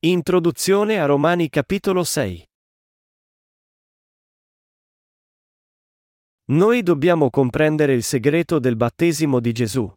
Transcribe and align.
Introduzione 0.00 1.00
a 1.00 1.06
Romani 1.06 1.48
capitolo 1.48 2.04
6 2.04 2.46
Noi 6.52 6.84
dobbiamo 6.84 7.30
comprendere 7.30 7.94
il 7.94 8.04
segreto 8.04 8.60
del 8.60 8.76
battesimo 8.76 9.40
di 9.40 9.50
Gesù. 9.50 9.92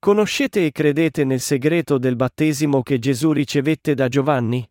Conoscete 0.00 0.66
e 0.66 0.72
credete 0.72 1.22
nel 1.22 1.38
segreto 1.38 1.96
del 1.98 2.16
battesimo 2.16 2.82
che 2.82 2.98
Gesù 2.98 3.30
ricevette 3.30 3.94
da 3.94 4.08
Giovanni? 4.08 4.68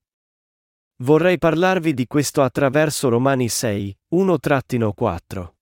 Vorrei 1.03 1.37
parlarvi 1.37 1.93
di 1.93 2.05
questo 2.05 2.41
attraverso 2.41 3.07
Romani 3.07 3.47
6, 3.47 3.97
1-4. 4.13 5.53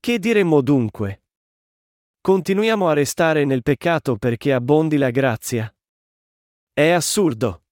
Che 0.00 0.18
diremmo 0.18 0.62
dunque? 0.62 1.24
Continuiamo 2.22 2.88
a 2.88 2.94
restare 2.94 3.44
nel 3.44 3.60
peccato 3.60 4.16
perché 4.16 4.54
abbondi 4.54 4.96
la 4.96 5.10
grazia? 5.10 5.70
È 6.72 6.88
assurdo. 6.88 7.64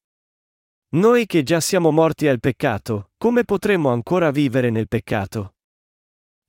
Noi 0.95 1.27
che 1.27 1.43
già 1.43 1.59
siamo 1.59 1.91
morti 1.91 2.29
al 2.29 2.39
peccato, 2.39 3.11
come 3.19 3.43
potremmo 3.43 3.91
ancora 3.91 4.31
vivere 4.31 4.71
nel 4.71 4.87
peccato? 4.87 5.55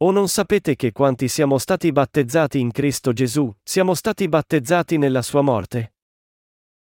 O 0.03 0.11
non 0.11 0.27
sapete 0.27 0.75
che 0.75 0.91
quanti 0.91 1.27
siamo 1.27 1.57
stati 1.57 1.91
battezzati 1.91 2.59
in 2.59 2.69
Cristo 2.69 3.11
Gesù, 3.11 3.51
siamo 3.63 3.95
stati 3.95 4.27
battezzati 4.27 4.99
nella 4.99 5.23
sua 5.23 5.41
morte? 5.41 5.95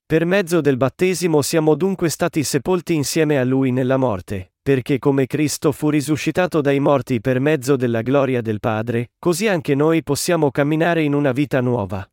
Per 0.05 0.27
mezzo 0.27 0.61
del 0.61 0.77
battesimo 0.77 1.41
siamo 1.41 1.75
dunque 1.75 2.11
stati 2.11 2.43
sepolti 2.43 2.93
insieme 2.93 3.39
a 3.39 3.45
Lui 3.45 3.71
nella 3.71 3.97
morte, 3.97 4.53
perché 4.61 4.99
come 4.99 5.27
Cristo 5.27 5.73
fu 5.73 5.89
risuscitato 5.89 6.61
dai 6.61 6.81
morti 6.81 7.23
per 7.23 7.41
mezzo 7.41 7.77
della 7.77 8.03
gloria 8.03 8.43
del 8.43 8.61
Padre, 8.61 9.13
così 9.19 9.49
anche 9.49 9.75
noi 9.75 10.03
possiamo 10.03 10.51
camminare 10.51 11.03
in 11.03 11.15
una 11.15 11.33
vita 11.33 11.63
nuova. 11.63 12.07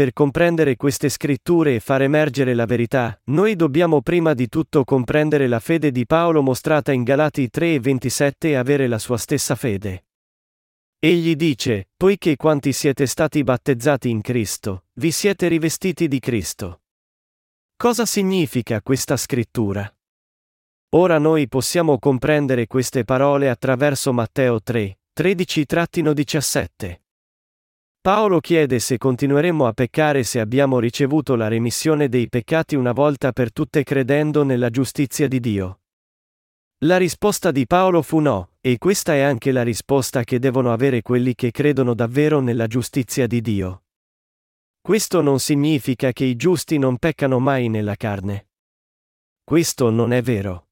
Per 0.00 0.14
comprendere 0.14 0.76
queste 0.76 1.10
scritture 1.10 1.74
e 1.74 1.78
far 1.78 2.00
emergere 2.00 2.54
la 2.54 2.64
verità, 2.64 3.20
noi 3.24 3.54
dobbiamo 3.54 4.00
prima 4.00 4.32
di 4.32 4.48
tutto 4.48 4.82
comprendere 4.82 5.46
la 5.46 5.60
fede 5.60 5.90
di 5.90 6.06
Paolo 6.06 6.40
mostrata 6.40 6.90
in 6.90 7.02
Galati 7.02 7.50
3 7.50 7.74
e 7.74 7.80
27 7.80 8.48
e 8.48 8.54
avere 8.54 8.86
la 8.86 8.98
sua 8.98 9.18
stessa 9.18 9.54
fede. 9.56 10.06
Egli 10.98 11.36
dice, 11.36 11.90
poiché 11.98 12.36
quanti 12.36 12.72
siete 12.72 13.04
stati 13.04 13.44
battezzati 13.44 14.08
in 14.08 14.22
Cristo, 14.22 14.84
vi 14.94 15.10
siete 15.10 15.48
rivestiti 15.48 16.08
di 16.08 16.18
Cristo. 16.18 16.80
Cosa 17.76 18.06
significa 18.06 18.80
questa 18.80 19.18
scrittura? 19.18 19.86
Ora 20.94 21.18
noi 21.18 21.46
possiamo 21.46 21.98
comprendere 21.98 22.66
queste 22.66 23.04
parole 23.04 23.50
attraverso 23.50 24.14
Matteo 24.14 24.62
3, 24.62 24.98
13-17. 25.14 27.00
Paolo 28.02 28.40
chiede 28.40 28.78
se 28.78 28.96
continueremo 28.96 29.66
a 29.66 29.74
peccare 29.74 30.22
se 30.22 30.40
abbiamo 30.40 30.78
ricevuto 30.78 31.34
la 31.34 31.48
remissione 31.48 32.08
dei 32.08 32.30
peccati 32.30 32.74
una 32.74 32.92
volta 32.92 33.30
per 33.30 33.52
tutte 33.52 33.82
credendo 33.82 34.42
nella 34.42 34.70
giustizia 34.70 35.28
di 35.28 35.38
Dio. 35.38 35.80
La 36.84 36.96
risposta 36.96 37.50
di 37.50 37.66
Paolo 37.66 38.00
fu 38.00 38.20
no, 38.20 38.52
e 38.62 38.78
questa 38.78 39.12
è 39.12 39.20
anche 39.20 39.52
la 39.52 39.62
risposta 39.62 40.24
che 40.24 40.38
devono 40.38 40.72
avere 40.72 41.02
quelli 41.02 41.34
che 41.34 41.50
credono 41.50 41.92
davvero 41.92 42.40
nella 42.40 42.66
giustizia 42.66 43.26
di 43.26 43.42
Dio. 43.42 43.82
Questo 44.80 45.20
non 45.20 45.38
significa 45.38 46.10
che 46.12 46.24
i 46.24 46.36
giusti 46.36 46.78
non 46.78 46.96
peccano 46.96 47.38
mai 47.38 47.68
nella 47.68 47.96
carne. 47.96 48.48
Questo 49.44 49.90
non 49.90 50.14
è 50.14 50.22
vero. 50.22 50.69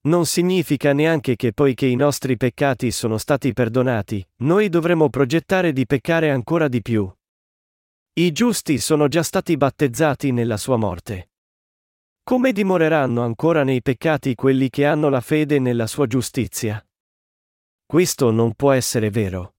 Non 0.00 0.26
significa 0.26 0.92
neanche 0.92 1.34
che 1.34 1.52
poiché 1.52 1.86
i 1.86 1.96
nostri 1.96 2.36
peccati 2.36 2.90
sono 2.90 3.18
stati 3.18 3.52
perdonati, 3.52 4.26
noi 4.42 4.68
dovremo 4.68 5.10
progettare 5.10 5.72
di 5.72 5.86
peccare 5.86 6.30
ancora 6.30 6.68
di 6.68 6.80
più. 6.82 7.10
I 8.12 8.32
giusti 8.32 8.78
sono 8.78 9.08
già 9.08 9.22
stati 9.22 9.56
battezzati 9.56 10.30
nella 10.30 10.56
sua 10.56 10.76
morte. 10.76 11.30
Come 12.22 12.52
dimoreranno 12.52 13.22
ancora 13.22 13.64
nei 13.64 13.82
peccati 13.82 14.34
quelli 14.34 14.70
che 14.70 14.84
hanno 14.84 15.08
la 15.08 15.20
fede 15.20 15.58
nella 15.58 15.86
sua 15.86 16.06
giustizia? 16.06 16.84
Questo 17.84 18.30
non 18.30 18.54
può 18.54 18.72
essere 18.72 19.10
vero. 19.10 19.54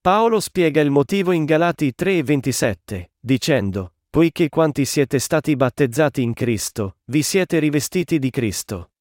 Paolo 0.00 0.40
spiega 0.40 0.80
il 0.80 0.90
motivo 0.90 1.32
in 1.32 1.44
Galati 1.44 1.94
3:27, 1.96 3.12
dicendo, 3.18 3.94
Poiché 4.10 4.48
quanti 4.48 4.84
siete 4.84 5.18
stati 5.18 5.54
battezzati 5.54 6.22
in 6.22 6.32
Cristo, 6.32 6.96
vi 7.06 7.22
siete 7.22 7.58
rivestiti 7.58 8.18
di 8.18 8.30
Cristo. 8.30 8.92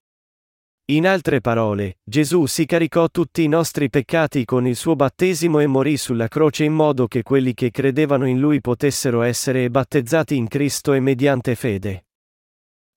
In 0.90 1.06
altre 1.06 1.42
parole, 1.42 1.98
Gesù 2.02 2.46
si 2.46 2.66
caricò 2.66 3.09
tutti 3.09 3.44
i 3.44 3.50
nostri 3.50 3.90
peccati 3.90 4.46
con 4.46 4.66
il 4.66 4.78
suo 4.78 4.96
battesimo 4.96 5.59
e 5.59 5.68
morì 5.68 5.98
sulla 5.98 6.30
croce 6.30 6.64
in 6.64 6.72
modo 6.72 7.08
che 7.08 7.24
quelli 7.24 7.53
che 7.53 7.72
credevano 7.72 8.25
in 8.25 8.40
lui 8.40 8.62
potessero 8.62 9.22
essere 9.22 9.70
battezzati 9.70 10.38
in 10.38 10.48
Cristo 10.48 10.94
e 10.94 11.02
mediante 11.02 11.56
fede. 11.56 12.06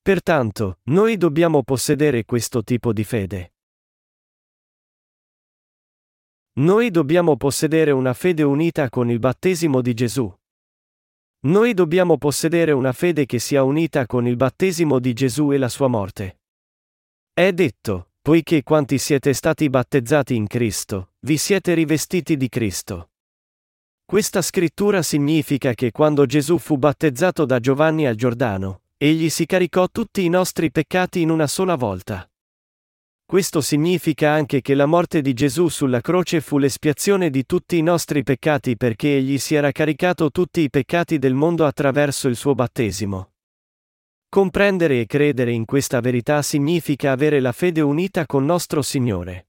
Pertanto, 0.01 0.79
noi 0.85 1.17
dobbiamo 1.17 1.65
possedere 1.65 2.25
questo 2.25 2.63
tipo 2.63 2.93
di 2.93 3.03
fede. 3.03 3.55
Noi 6.61 6.93
dobbiamo 6.93 7.37
possedere 7.37 7.91
una 7.91 8.13
fede 8.13 8.45
unita 8.45 8.89
con 8.89 9.11
il 9.11 9.19
battesimo 9.19 9.81
di 9.81 9.95
Gesù. 9.95 10.33
Noi 11.41 11.75
dobbiamo 11.75 12.19
possedere 12.19 12.71
una 12.71 12.93
fede 12.93 13.27
che 13.27 13.41
sia 13.41 13.65
unita 13.65 14.07
con 14.07 14.29
il 14.29 14.37
battesimo 14.37 15.01
di 15.01 15.13
Gesù 15.13 15.51
e 15.51 15.59
la 15.59 15.69
sua 15.69 15.89
morte. 15.89 16.40
È 17.33 17.53
detto, 17.53 18.11
poiché 18.21 18.63
quanti 18.63 18.99
siete 18.99 19.33
stati 19.33 19.71
battezzati 19.71 20.35
in 20.35 20.47
Cristo, 20.47 21.13
vi 21.21 21.37
siete 21.37 21.75
rivestiti 21.75 22.37
di 22.37 22.49
Cristo. 22.49 23.11
Questa 24.05 24.43
scrittura 24.43 25.03
significa 25.03 25.73
che 25.73 25.91
quando 25.91 26.27
Gesù 26.27 26.59
fu 26.59 26.77
battezzato 26.77 27.45
da 27.45 27.61
Giovanni 27.61 28.07
al 28.07 28.17
Giordano, 28.17 28.83
egli 28.97 29.31
si 29.31 29.47
caricò 29.47 29.89
tutti 29.89 30.25
i 30.25 30.29
nostri 30.29 30.71
peccati 30.71 31.21
in 31.21 31.31
una 31.31 31.47
sola 31.47 31.77
volta. 31.77 32.29
Questo 33.25 33.61
significa 33.61 34.33
anche 34.33 34.61
che 34.61 34.75
la 34.75 34.87
morte 34.87 35.23
di 35.23 35.33
Gesù 35.33 35.69
sulla 35.69 36.01
croce 36.01 36.41
fu 36.41 36.59
l'espiazione 36.59 37.31
di 37.31 37.47
tutti 37.47 37.79
i 37.79 37.83
nostri 37.83 38.25
peccati 38.25 38.77
perché 38.77 39.17
egli 39.17 39.39
si 39.39 39.55
era 39.55 39.71
caricato 39.71 40.33
tutti 40.33 40.61
i 40.61 40.69
peccati 40.69 41.19
del 41.19 41.35
mondo 41.35 41.65
attraverso 41.65 42.27
il 42.27 42.35
suo 42.35 42.57
battesimo. 42.57 43.31
Comprendere 44.33 45.01
e 45.01 45.07
credere 45.07 45.51
in 45.51 45.65
questa 45.65 45.99
verità 45.99 46.41
significa 46.41 47.11
avere 47.11 47.41
la 47.41 47.51
fede 47.51 47.81
unita 47.81 48.27
con 48.27 48.45
nostro 48.45 48.81
Signore. 48.81 49.49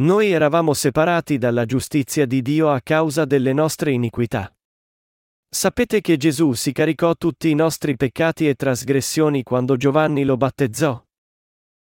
Noi 0.00 0.30
eravamo 0.30 0.72
separati 0.72 1.36
dalla 1.36 1.66
giustizia 1.66 2.24
di 2.24 2.40
Dio 2.40 2.70
a 2.70 2.80
causa 2.80 3.26
delle 3.26 3.52
nostre 3.52 3.92
iniquità. 3.92 4.50
Sapete 5.46 6.00
che 6.00 6.16
Gesù 6.16 6.54
si 6.54 6.72
caricò 6.72 7.16
tutti 7.16 7.50
i 7.50 7.54
nostri 7.54 7.96
peccati 7.96 8.48
e 8.48 8.54
trasgressioni 8.54 9.42
quando 9.42 9.76
Giovanni 9.76 10.24
lo 10.24 10.38
battezzò? 10.38 11.04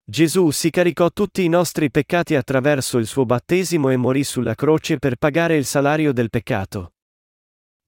Gesù 0.03 0.51
si 0.51 0.69
caricò 0.69 1.09
tutti 1.09 1.43
i 1.43 1.49
nostri 1.49 1.89
peccati 1.89 2.35
attraverso 2.35 2.99
il 2.99 3.07
suo 3.07 3.25
battesimo 3.25 3.89
e 3.89 3.97
morì 3.97 4.23
sulla 4.23 4.53
croce 4.53 4.99
per 4.99 5.15
pagare 5.15 5.57
il 5.57 5.65
salario 5.65 6.13
del 6.13 6.29
peccato. 6.29 6.93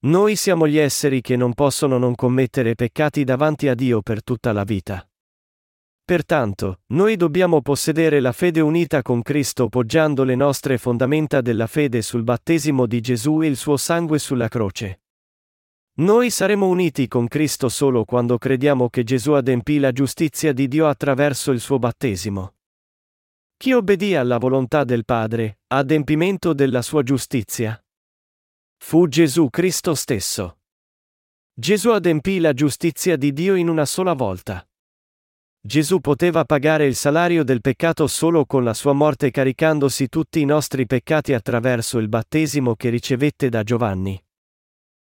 Noi 0.04 0.36
siamo 0.36 0.68
gli 0.68 0.76
esseri 0.76 1.22
che 1.22 1.34
non 1.34 1.54
possono 1.54 1.96
non 1.96 2.14
commettere 2.14 2.74
peccati 2.74 3.24
davanti 3.24 3.68
a 3.68 3.74
Dio 3.74 4.02
per 4.02 4.22
tutta 4.22 4.52
la 4.52 4.62
vita. 4.62 5.08
Pertanto, 6.04 6.80
noi 6.88 7.16
dobbiamo 7.16 7.62
possedere 7.62 8.20
la 8.20 8.32
fede 8.32 8.60
unita 8.60 9.00
con 9.00 9.22
Cristo 9.22 9.70
poggiando 9.70 10.22
le 10.22 10.34
nostre 10.34 10.76
fondamenta 10.76 11.40
della 11.40 11.66
fede 11.66 12.02
sul 12.02 12.22
battesimo 12.22 12.84
di 12.84 13.00
Gesù 13.00 13.40
e 13.40 13.46
il 13.46 13.56
suo 13.56 13.78
sangue 13.78 14.18
sulla 14.18 14.48
croce. 14.48 15.00
Noi 16.00 16.28
saremo 16.28 16.66
uniti 16.66 17.08
con 17.08 17.26
Cristo 17.26 17.70
solo 17.70 18.04
quando 18.04 18.36
crediamo 18.36 18.90
che 18.90 19.04
Gesù 19.04 19.32
adempì 19.32 19.78
la 19.78 19.92
giustizia 19.92 20.52
di 20.52 20.68
Dio 20.68 20.86
attraverso 20.86 21.50
il 21.50 21.60
suo 21.60 21.78
battesimo. 21.78 22.56
Chi 23.56 23.72
obbedì 23.72 24.14
alla 24.14 24.36
volontà 24.36 24.84
del 24.84 25.06
Padre, 25.06 25.60
adempimento 25.68 26.52
della 26.52 26.82
sua 26.82 27.02
giustizia. 27.02 27.78
Fu 28.86 29.08
Gesù 29.08 29.48
Cristo 29.48 29.94
stesso. 29.94 30.58
Gesù 31.54 31.88
adempì 31.88 32.38
la 32.38 32.52
giustizia 32.52 33.16
di 33.16 33.32
Dio 33.32 33.54
in 33.54 33.68
una 33.68 33.86
sola 33.86 34.12
volta. 34.12 34.62
Gesù 35.58 36.00
poteva 36.00 36.44
pagare 36.44 36.84
il 36.84 36.94
salario 36.94 37.44
del 37.44 37.62
peccato 37.62 38.06
solo 38.06 38.44
con 38.44 38.62
la 38.62 38.74
sua 38.74 38.92
morte 38.92 39.30
caricandosi 39.30 40.10
tutti 40.10 40.42
i 40.42 40.44
nostri 40.44 40.84
peccati 40.84 41.32
attraverso 41.32 41.98
il 41.98 42.08
battesimo 42.08 42.74
che 42.74 42.90
ricevette 42.90 43.48
da 43.48 43.62
Giovanni. 43.62 44.22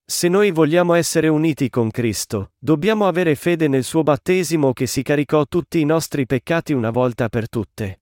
Se 0.02 0.28
noi 0.28 0.50
vogliamo 0.50 0.94
essere 0.94 1.28
uniti 1.28 1.68
con 1.68 1.90
Cristo, 1.90 2.52
dobbiamo 2.58 3.06
avere 3.06 3.34
fede 3.34 3.68
nel 3.68 3.84
suo 3.84 4.02
battesimo 4.02 4.72
che 4.72 4.86
si 4.86 5.02
caricò 5.02 5.44
tutti 5.44 5.78
i 5.78 5.84
nostri 5.84 6.24
peccati 6.24 6.72
una 6.72 6.90
volta 6.90 7.28
per 7.28 7.50
tutte. 7.50 7.97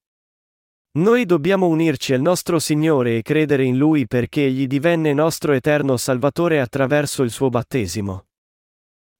Noi 0.96 1.26
dobbiamo 1.26 1.66
unirci 1.66 2.14
al 2.14 2.22
nostro 2.22 2.58
Signore 2.58 3.18
e 3.18 3.22
credere 3.22 3.64
in 3.64 3.76
Lui 3.76 4.06
perché 4.06 4.46
Egli 4.46 4.66
divenne 4.66 5.12
nostro 5.12 5.52
eterno 5.52 5.98
Salvatore 5.98 6.58
attraverso 6.58 7.22
il 7.22 7.30
suo 7.30 7.50
battesimo. 7.50 8.28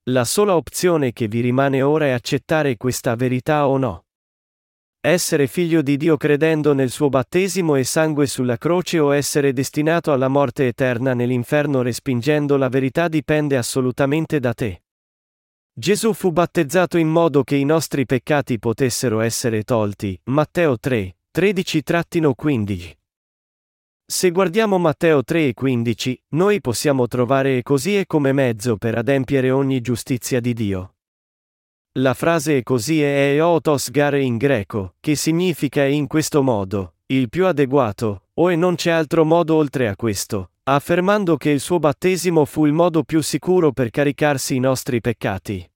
La 0.05 0.25
sola 0.25 0.57
opzione 0.57 1.13
che 1.13 1.29
vi 1.29 1.41
rimane 1.41 1.83
ora 1.83 2.07
è 2.07 2.11
accettare 2.13 2.79
questa 2.79 3.15
verità 3.15 3.69
o 3.69 3.77
no. 3.77 4.05
Essere 5.03 5.47
figlio 5.47 5.83
di 5.83 5.99
Dio 5.99 6.17
credendo 6.17 6.73
nel 6.73 6.91
suo 6.91 7.11
battesimo 7.11 7.77
e 7.77 7.85
sangue 7.85 8.27
sulla 8.27 8.57
croce 8.57 8.99
o 8.99 9.15
essere 9.15 9.53
destinato 9.53 10.13
alla 10.13 10.29
morte 10.29 10.69
eterna 10.69 11.13
nell'inferno 11.13 11.83
respingendo 11.83 12.57
la 12.57 12.71
verità 12.71 13.07
dipende 13.07 13.59
assolutamente 13.59 14.41
da 14.41 14.55
te. 14.55 14.83
Gesù 15.75 16.15
fu 16.15 16.33
battezzato 16.33 16.97
in 16.97 17.09
modo 17.09 17.45
che 17.45 17.57
i 17.57 17.65
nostri 17.65 18.07
peccati 18.07 18.59
potessero 18.59 19.21
essere 19.21 19.63
tolti. 19.63 20.19
Matteo 20.25 20.79
3, 20.79 21.17
13-15. 21.37 22.97
Se 24.07 24.31
guardiamo 24.31 24.79
Matteo 24.79 25.23
3 25.23 25.49
e 25.49 25.53
15, 25.53 26.23
noi 26.29 26.63
possiamo 26.63 27.07
trovare 27.09 27.63
così 27.63 27.99
e 27.99 28.07
come 28.07 28.33
mezzo 28.33 28.79
per 28.79 28.97
adempiere 28.97 29.51
ogni 29.51 29.83
giustizia 29.83 30.41
di 30.41 30.55
Dio. 30.55 30.95
La 31.99 32.15
frase 32.15 32.63
così 32.63 33.03
è 33.03 33.35
eotos 33.35 33.91
gare 33.91 34.23
in 34.23 34.39
greco, 34.39 34.95
che 34.99 35.15
significa 35.15 35.85
in 35.85 36.07
questo 36.07 36.43
modo, 36.43 36.95
il 37.09 37.29
più 37.29 37.45
adeguato, 37.45 38.29
o 38.33 38.51
e 38.51 38.57
non 38.57 38.75
c'è 38.75 38.91
altro 38.91 39.27
modo 39.27 39.57
oltre 39.57 39.89
a 39.89 39.95
questo, 39.95 40.53
affermando 40.63 41.37
che 41.37 41.51
il 41.51 41.61
suo 41.61 41.79
battesimo 41.79 42.47
fu 42.47 42.65
il 42.65 42.73
modo 42.73 43.03
più 43.03 43.21
sicuro 43.21 43.73
per 43.73 43.91
caricarsi 43.91 44.55
i 44.55 44.61
nostri 44.61 45.03
peccati. 45.03 45.71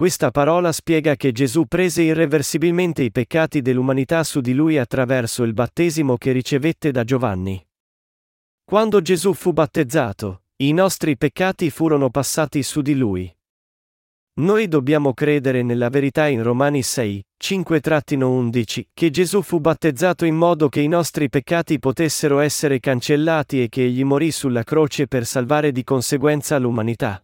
Questa 0.00 0.30
parola 0.30 0.72
spiega 0.72 1.14
che 1.14 1.30
Gesù 1.30 1.66
prese 1.66 2.00
irreversibilmente 2.00 3.02
i 3.02 3.10
peccati 3.10 3.60
dell'umanità 3.60 4.24
su 4.24 4.40
di 4.40 4.54
lui 4.54 4.78
attraverso 4.78 5.42
il 5.42 5.52
battesimo 5.52 6.16
che 6.16 6.32
ricevette 6.32 6.90
da 6.90 7.04
Giovanni. 7.04 7.62
Quando 8.64 9.02
Gesù 9.02 9.34
fu 9.34 9.52
battezzato, 9.52 10.44
i 10.62 10.72
nostri 10.72 11.18
peccati 11.18 11.68
furono 11.68 12.08
passati 12.08 12.62
su 12.62 12.80
di 12.80 12.94
lui. 12.96 13.30
Noi 14.40 14.68
dobbiamo 14.68 15.12
credere 15.12 15.62
nella 15.62 15.90
verità 15.90 16.28
in 16.28 16.42
Romani 16.42 16.82
6, 16.82 17.22
5-11, 17.38 18.84
che 18.94 19.10
Gesù 19.10 19.42
fu 19.42 19.60
battezzato 19.60 20.24
in 20.24 20.34
modo 20.34 20.70
che 20.70 20.80
i 20.80 20.88
nostri 20.88 21.28
peccati 21.28 21.78
potessero 21.78 22.38
essere 22.38 22.80
cancellati 22.80 23.62
e 23.62 23.68
che 23.68 23.84
egli 23.84 24.04
morì 24.04 24.30
sulla 24.30 24.62
croce 24.62 25.06
per 25.06 25.26
salvare 25.26 25.72
di 25.72 25.84
conseguenza 25.84 26.56
l'umanità. 26.56 27.22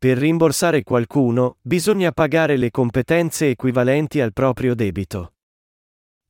Per 0.00 0.16
rimborsare 0.16 0.84
qualcuno, 0.84 1.56
bisogna 1.60 2.12
pagare 2.12 2.56
le 2.56 2.70
competenze 2.70 3.48
equivalenti 3.48 4.20
al 4.20 4.32
proprio 4.32 4.76
debito. 4.76 5.32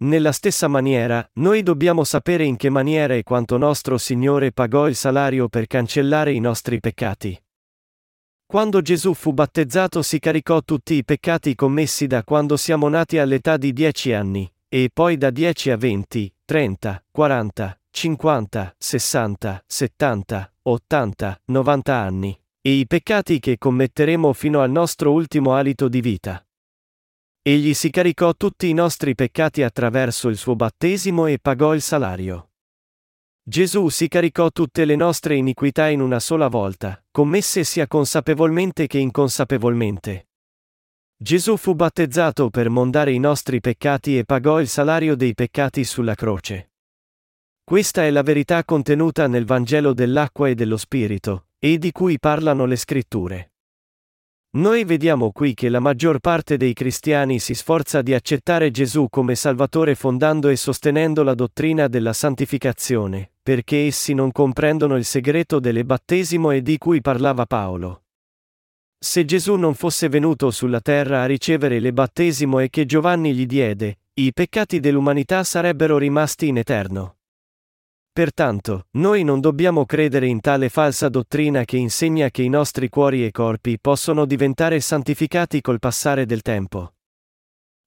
Nella 0.04 0.32
stessa 0.32 0.68
maniera, 0.68 1.28
noi 1.34 1.62
dobbiamo 1.62 2.02
sapere 2.02 2.44
in 2.44 2.56
che 2.56 2.70
maniera 2.70 3.12
e 3.12 3.22
quanto 3.22 3.58
nostro 3.58 3.98
Signore 3.98 4.52
pagò 4.52 4.88
il 4.88 4.94
salario 4.94 5.50
per 5.50 5.66
cancellare 5.66 6.32
i 6.32 6.40
nostri 6.40 6.80
peccati. 6.80 7.38
Quando 8.46 8.80
Gesù 8.80 9.12
fu 9.12 9.34
battezzato 9.34 10.00
si 10.00 10.18
caricò 10.18 10.62
tutti 10.62 10.94
i 10.94 11.04
peccati 11.04 11.54
commessi 11.54 12.06
da 12.06 12.24
quando 12.24 12.56
siamo 12.56 12.88
nati 12.88 13.18
all'età 13.18 13.58
di 13.58 13.74
10 13.74 14.14
anni, 14.14 14.50
e 14.66 14.88
poi 14.90 15.18
da 15.18 15.28
10 15.28 15.72
a 15.72 15.76
20, 15.76 16.34
30, 16.46 17.04
40, 17.10 17.80
50, 17.90 18.74
60, 18.78 19.64
70, 19.66 20.52
80, 20.62 21.40
90 21.44 21.94
anni 21.94 22.40
e 22.60 22.72
i 22.72 22.86
peccati 22.86 23.38
che 23.38 23.58
commetteremo 23.58 24.32
fino 24.32 24.60
al 24.60 24.70
nostro 24.70 25.12
ultimo 25.12 25.54
alito 25.54 25.88
di 25.88 26.00
vita. 26.00 26.44
Egli 27.40 27.72
si 27.72 27.90
caricò 27.90 28.34
tutti 28.34 28.68
i 28.68 28.74
nostri 28.74 29.14
peccati 29.14 29.62
attraverso 29.62 30.28
il 30.28 30.36
suo 30.36 30.56
battesimo 30.56 31.26
e 31.26 31.38
pagò 31.38 31.74
il 31.74 31.80
salario. 31.80 32.50
Gesù 33.42 33.88
si 33.88 34.08
caricò 34.08 34.50
tutte 34.50 34.84
le 34.84 34.96
nostre 34.96 35.34
iniquità 35.34 35.88
in 35.88 36.02
una 36.02 36.20
sola 36.20 36.48
volta, 36.48 37.02
commesse 37.10 37.64
sia 37.64 37.86
consapevolmente 37.86 38.86
che 38.86 38.98
inconsapevolmente. 38.98 40.28
Gesù 41.16 41.56
fu 41.56 41.74
battezzato 41.74 42.50
per 42.50 42.68
mondare 42.68 43.12
i 43.12 43.18
nostri 43.18 43.60
peccati 43.60 44.18
e 44.18 44.24
pagò 44.24 44.60
il 44.60 44.68
salario 44.68 45.16
dei 45.16 45.32
peccati 45.32 45.82
sulla 45.84 46.14
croce. 46.14 46.72
Questa 47.64 48.04
è 48.04 48.10
la 48.10 48.22
verità 48.22 48.62
contenuta 48.64 49.26
nel 49.26 49.46
Vangelo 49.46 49.94
dell'acqua 49.94 50.48
e 50.48 50.54
dello 50.54 50.76
Spirito, 50.76 51.47
e 51.58 51.78
di 51.78 51.92
cui 51.92 52.18
parlano 52.18 52.64
le 52.64 52.76
scritture. 52.76 53.52
Noi 54.50 54.84
vediamo 54.84 55.30
qui 55.30 55.52
che 55.52 55.68
la 55.68 55.78
maggior 55.78 56.20
parte 56.20 56.56
dei 56.56 56.72
cristiani 56.72 57.38
si 57.38 57.52
sforza 57.52 58.00
di 58.00 58.14
accettare 58.14 58.70
Gesù 58.70 59.08
come 59.10 59.34
Salvatore 59.34 59.94
fondando 59.94 60.48
e 60.48 60.56
sostenendo 60.56 61.22
la 61.22 61.34
dottrina 61.34 61.86
della 61.86 62.14
santificazione, 62.14 63.32
perché 63.42 63.86
essi 63.86 64.14
non 64.14 64.32
comprendono 64.32 64.96
il 64.96 65.04
segreto 65.04 65.60
del 65.60 65.84
battesimo 65.84 66.50
e 66.50 66.62
di 66.62 66.78
cui 66.78 67.02
parlava 67.02 67.44
Paolo. 67.44 68.04
Se 68.98 69.24
Gesù 69.26 69.56
non 69.56 69.74
fosse 69.74 70.08
venuto 70.08 70.50
sulla 70.50 70.80
terra 70.80 71.22
a 71.22 71.26
ricevere 71.26 71.78
le 71.78 71.92
battesimo 71.92 72.58
e 72.58 72.70
che 72.70 72.86
Giovanni 72.86 73.34
gli 73.34 73.46
diede, 73.46 73.98
i 74.14 74.32
peccati 74.32 74.80
dell'umanità 74.80 75.44
sarebbero 75.44 75.98
rimasti 75.98 76.48
in 76.48 76.56
eterno. 76.56 77.17
Pertanto, 78.18 78.88
noi 78.94 79.22
non 79.22 79.38
dobbiamo 79.38 79.86
credere 79.86 80.26
in 80.26 80.40
tale 80.40 80.70
falsa 80.70 81.08
dottrina 81.08 81.64
che 81.64 81.76
insegna 81.76 82.30
che 82.30 82.42
i 82.42 82.48
nostri 82.48 82.88
cuori 82.88 83.24
e 83.24 83.30
corpi 83.30 83.78
possono 83.78 84.26
diventare 84.26 84.80
santificati 84.80 85.60
col 85.60 85.78
passare 85.78 86.26
del 86.26 86.42
tempo. 86.42 86.94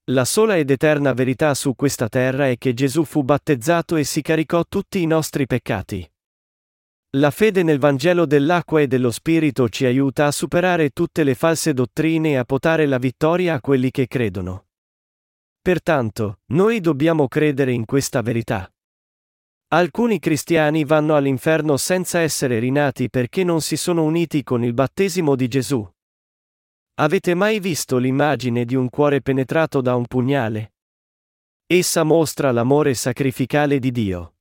La 0.05 0.23
sola 0.23 0.55
ed 0.55 0.69
eterna 0.69 1.11
verità 1.11 1.53
su 1.53 1.75
questa 1.75 2.07
terra 2.07 2.47
è 2.47 2.57
che 2.57 2.73
Gesù 2.73 3.03
fu 3.03 3.23
battezzato 3.23 3.97
e 3.97 4.05
si 4.05 4.21
caricò 4.21 4.63
tutti 4.69 5.01
i 5.01 5.05
nostri 5.05 5.45
peccati. 5.45 6.09
La 7.17 7.29
fede 7.29 7.61
nel 7.61 7.79
Vangelo 7.79 8.25
dell'acqua 8.25 8.79
e 8.79 8.87
dello 8.87 9.11
Spirito 9.11 9.67
ci 9.67 9.83
aiuta 9.83 10.27
a 10.27 10.31
superare 10.31 10.91
tutte 10.91 11.25
le 11.25 11.35
false 11.35 11.73
dottrine 11.73 12.29
e 12.29 12.35
a 12.37 12.45
potare 12.45 12.85
la 12.85 12.99
vittoria 12.99 13.55
a 13.55 13.59
quelli 13.59 13.91
che 13.91 14.07
credono. 14.07 14.67
Pertanto, 15.61 16.39
noi 16.53 16.79
dobbiamo 16.79 17.27
credere 17.27 17.73
in 17.73 17.83
questa 17.83 18.21
verità. 18.21 18.71
Alcuni 19.73 20.19
cristiani 20.19 20.83
vanno 20.83 21.15
all'inferno 21.15 21.77
senza 21.77 22.19
essere 22.19 22.59
rinati 22.59 23.09
perché 23.09 23.45
non 23.45 23.61
si 23.61 23.77
sono 23.77 24.03
uniti 24.03 24.43
con 24.43 24.65
il 24.65 24.73
battesimo 24.73 25.33
di 25.37 25.47
Gesù. 25.47 25.89
Avete 26.95 27.33
mai 27.35 27.61
visto 27.61 27.97
l'immagine 27.97 28.65
di 28.65 28.75
un 28.75 28.89
cuore 28.89 29.21
penetrato 29.21 29.79
da 29.79 29.95
un 29.95 30.07
pugnale? 30.07 30.73
Essa 31.65 32.03
mostra 32.03 32.51
l'amore 32.51 32.93
sacrificale 32.95 33.79
di 33.79 33.91
Dio. 33.91 34.33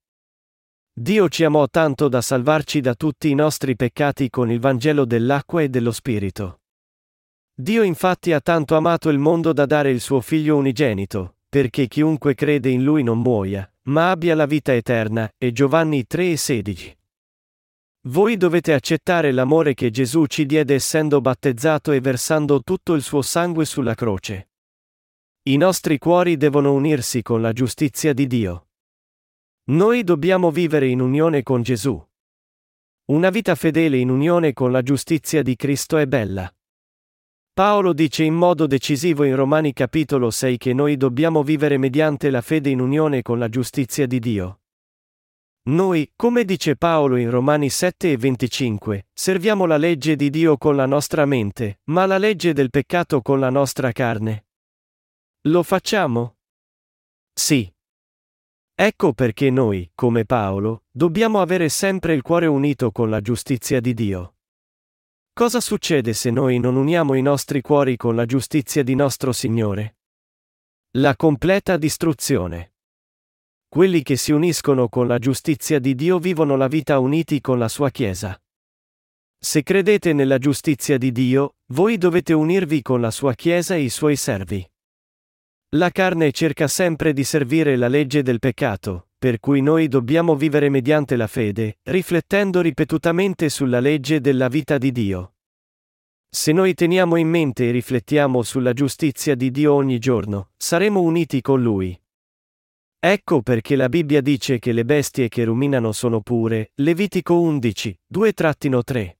Dio 0.91 1.29
ci 1.29 1.45
amò 1.45 1.65
tanto 1.69 2.09
da 2.09 2.19
salvarci 2.19 2.81
da 2.81 2.93
tutti 2.93 3.29
i 3.29 3.33
nostri 3.33 3.77
peccati 3.77 4.29
con 4.29 4.51
il 4.51 4.59
Vangelo 4.59 5.05
dell'acqua 5.05 5.61
e 5.61 5.69
dello 5.69 5.93
Spirito. 5.93 6.59
Dio 7.53 7.83
infatti 7.83 8.33
ha 8.33 8.41
tanto 8.41 8.75
amato 8.75 9.07
il 9.07 9.17
mondo 9.17 9.53
da 9.53 9.65
dare 9.65 9.91
il 9.91 10.01
suo 10.01 10.19
figlio 10.19 10.57
unigenito, 10.57 11.37
perché 11.47 11.87
chiunque 11.87 12.35
crede 12.35 12.67
in 12.67 12.83
lui 12.83 13.01
non 13.01 13.19
muoia, 13.19 13.70
ma 13.83 14.11
abbia 14.11 14.35
la 14.35 14.45
vita 14.45 14.73
eterna. 14.73 15.31
E 15.37 15.51
Giovanni 15.51 16.05
3 16.05 16.31
e 16.31 16.37
16. 16.37 16.97
Voi 18.05 18.37
dovete 18.37 18.73
accettare 18.73 19.31
l'amore 19.31 19.73
che 19.73 19.91
Gesù 19.91 20.25
ci 20.25 20.45
diede 20.45 20.73
essendo 20.75 21.21
battezzato 21.21 21.91
e 21.91 21.99
versando 21.99 22.61
tutto 22.61 22.93
il 22.93 23.01
suo 23.01 23.21
sangue 23.21 23.65
sulla 23.65 23.93
croce. 23.93 24.49
I 25.43 25.57
nostri 25.57 25.97
cuori 25.97 26.37
devono 26.37 26.73
unirsi 26.73 27.21
con 27.21 27.41
la 27.41 27.53
giustizia 27.53 28.13
di 28.13 28.27
Dio. 28.27 28.67
Noi 29.71 30.03
dobbiamo 30.03 30.51
vivere 30.51 30.87
in 30.87 30.99
unione 30.99 31.43
con 31.43 31.61
Gesù. 31.61 32.03
Una 33.05 33.29
vita 33.29 33.55
fedele 33.55 33.97
in 33.97 34.09
unione 34.09 34.53
con 34.53 34.71
la 34.71 34.81
giustizia 34.81 35.41
di 35.41 35.55
Cristo 35.55 35.97
è 35.97 36.05
bella. 36.05 36.51
Paolo 37.61 37.93
dice 37.93 38.23
in 38.23 38.33
modo 38.33 38.65
decisivo 38.65 39.23
in 39.23 39.35
Romani 39.35 39.71
capitolo 39.71 40.31
6 40.31 40.57
che 40.57 40.73
noi 40.73 40.97
dobbiamo 40.97 41.43
vivere 41.43 41.77
mediante 41.77 42.31
la 42.31 42.41
fede 42.41 42.71
in 42.71 42.79
unione 42.79 43.21
con 43.21 43.37
la 43.37 43.49
giustizia 43.49 44.07
di 44.07 44.17
Dio. 44.17 44.61
Noi, 45.65 46.11
come 46.15 46.43
dice 46.43 46.75
Paolo 46.75 47.17
in 47.17 47.29
Romani 47.29 47.69
7 47.69 48.13
e 48.13 48.17
25, 48.17 49.09
serviamo 49.13 49.67
la 49.67 49.77
legge 49.77 50.15
di 50.15 50.31
Dio 50.31 50.57
con 50.57 50.75
la 50.75 50.87
nostra 50.87 51.27
mente, 51.27 51.81
ma 51.91 52.07
la 52.07 52.17
legge 52.17 52.53
del 52.53 52.71
peccato 52.71 53.21
con 53.21 53.39
la 53.39 53.51
nostra 53.51 53.91
carne. 53.91 54.47
Lo 55.41 55.61
facciamo? 55.61 56.37
Sì. 57.31 57.71
Ecco 58.73 59.13
perché 59.13 59.51
noi, 59.51 59.91
come 59.93 60.25
Paolo, 60.25 60.85
dobbiamo 60.89 61.39
avere 61.39 61.69
sempre 61.69 62.15
il 62.15 62.23
cuore 62.23 62.47
unito 62.47 62.89
con 62.91 63.11
la 63.11 63.21
giustizia 63.21 63.79
di 63.79 63.93
Dio. 63.93 64.33
Cosa 65.33 65.61
succede 65.61 66.13
se 66.13 66.29
noi 66.29 66.59
non 66.59 66.75
uniamo 66.75 67.13
i 67.13 67.21
nostri 67.21 67.61
cuori 67.61 67.95
con 67.95 68.15
la 68.15 68.25
giustizia 68.25 68.83
di 68.83 68.95
nostro 68.95 69.31
Signore? 69.31 69.95
La 70.97 71.15
completa 71.15 71.77
distruzione. 71.77 72.73
Quelli 73.69 74.03
che 74.03 74.17
si 74.17 74.33
uniscono 74.33 74.89
con 74.89 75.07
la 75.07 75.19
giustizia 75.19 75.79
di 75.79 75.95
Dio 75.95 76.19
vivono 76.19 76.57
la 76.57 76.67
vita 76.67 76.99
uniti 76.99 77.39
con 77.39 77.57
la 77.57 77.69
sua 77.69 77.89
Chiesa. 77.89 78.37
Se 79.39 79.63
credete 79.63 80.11
nella 80.11 80.37
giustizia 80.37 80.97
di 80.97 81.13
Dio, 81.13 81.55
voi 81.67 81.97
dovete 81.97 82.33
unirvi 82.33 82.81
con 82.81 82.99
la 82.99 83.09
sua 83.09 83.33
Chiesa 83.33 83.75
e 83.75 83.83
i 83.83 83.89
suoi 83.89 84.17
servi. 84.17 84.69
La 85.75 85.91
carne 85.91 86.33
cerca 86.33 86.67
sempre 86.67 87.13
di 87.13 87.23
servire 87.23 87.77
la 87.77 87.87
legge 87.87 88.21
del 88.21 88.39
peccato, 88.39 89.10
per 89.21 89.39
cui 89.39 89.61
noi 89.61 89.87
dobbiamo 89.87 90.35
vivere 90.35 90.67
mediante 90.69 91.15
la 91.15 91.27
fede, 91.27 91.77
riflettendo 91.83 92.59
ripetutamente 92.59 93.49
sulla 93.49 93.79
legge 93.79 94.19
della 94.19 94.47
vita 94.47 94.79
di 94.79 94.91
Dio. 94.91 95.35
Se 96.27 96.51
noi 96.51 96.73
teniamo 96.73 97.17
in 97.17 97.29
mente 97.29 97.67
e 97.67 97.71
riflettiamo 97.71 98.41
sulla 98.41 98.73
giustizia 98.73 99.35
di 99.35 99.51
Dio 99.51 99.75
ogni 99.75 99.99
giorno, 99.99 100.53
saremo 100.57 101.01
uniti 101.01 101.39
con 101.41 101.61
Lui. 101.61 101.95
Ecco 102.97 103.43
perché 103.43 103.75
la 103.75 103.89
Bibbia 103.89 104.21
dice 104.21 104.57
che 104.57 104.71
le 104.71 104.85
bestie 104.85 105.27
che 105.27 105.43
ruminano 105.43 105.91
sono 105.91 106.21
pure, 106.21 106.71
Levitico 106.77 107.39
11, 107.39 107.99
2-3. 108.11 109.17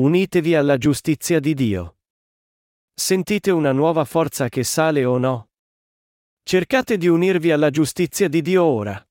Unitevi 0.00 0.54
alla 0.54 0.78
giustizia 0.78 1.38
di 1.38 1.52
Dio. 1.52 1.98
Sentite 2.94 3.50
una 3.50 3.72
nuova 3.72 4.06
forza 4.06 4.48
che 4.48 4.64
sale 4.64 5.04
o 5.04 5.18
no? 5.18 5.50
Cercate 6.48 6.96
di 6.96 7.08
unirvi 7.08 7.50
alla 7.50 7.70
giustizia 7.70 8.28
di 8.28 8.40
Dio 8.40 8.62
ora. 8.62 9.04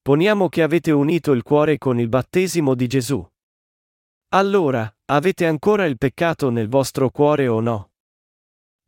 Poniamo 0.00 0.48
che 0.48 0.62
avete 0.62 0.92
unito 0.92 1.32
il 1.32 1.42
cuore 1.42 1.76
con 1.76 1.98
il 1.98 2.08
battesimo 2.08 2.76
di 2.76 2.86
Gesù. 2.86 3.28
Allora, 4.28 4.96
avete 5.06 5.44
ancora 5.44 5.86
il 5.86 5.98
peccato 5.98 6.50
nel 6.50 6.68
vostro 6.68 7.10
cuore 7.10 7.48
o 7.48 7.58
no? 7.58 7.90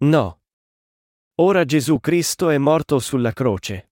No. 0.05 0.43
Ora 1.41 1.65
Gesù 1.65 1.99
Cristo 1.99 2.49
è 2.51 2.59
morto 2.59 3.01
sulla 3.01 3.33
croce. 3.33 3.91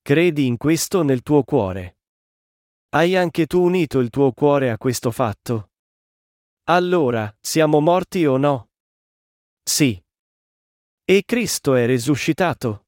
Credi 0.00 0.46
in 0.46 0.56
questo 0.56 1.02
nel 1.02 1.22
tuo 1.22 1.42
cuore. 1.42 1.98
Hai 2.90 3.16
anche 3.16 3.46
tu 3.46 3.60
unito 3.60 3.98
il 3.98 4.08
tuo 4.08 4.30
cuore 4.30 4.70
a 4.70 4.78
questo 4.78 5.10
fatto? 5.10 5.72
Allora, 6.68 7.36
siamo 7.40 7.80
morti 7.80 8.24
o 8.24 8.36
no? 8.36 8.70
Sì. 9.64 10.00
E 11.10 11.22
Cristo 11.24 11.74
è 11.74 11.86
risuscitato? 11.86 12.84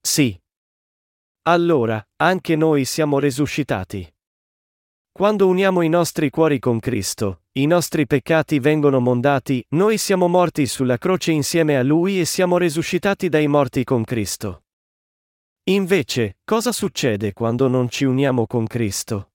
Sì. 0.00 0.36
Allora, 1.42 2.04
anche 2.16 2.56
noi 2.56 2.84
siamo 2.84 3.20
risuscitati. 3.20 4.12
Quando 5.12 5.46
uniamo 5.46 5.82
i 5.82 5.88
nostri 5.88 6.28
cuori 6.28 6.58
con 6.58 6.80
Cristo, 6.80 7.42
i 7.52 7.66
nostri 7.66 8.08
peccati 8.08 8.58
vengono 8.58 8.98
mondati, 8.98 9.64
noi 9.76 9.96
siamo 9.96 10.26
morti 10.26 10.66
sulla 10.66 10.98
croce 10.98 11.30
insieme 11.30 11.76
a 11.76 11.84
Lui 11.84 12.18
e 12.18 12.24
siamo 12.24 12.58
risuscitati 12.58 13.28
dai 13.28 13.46
morti 13.46 13.84
con 13.84 14.02
Cristo. 14.02 14.64
Invece, 15.68 16.38
cosa 16.42 16.72
succede 16.72 17.32
quando 17.32 17.68
non 17.68 17.88
ci 17.88 18.06
uniamo 18.06 18.48
con 18.48 18.66
Cristo? 18.66 19.34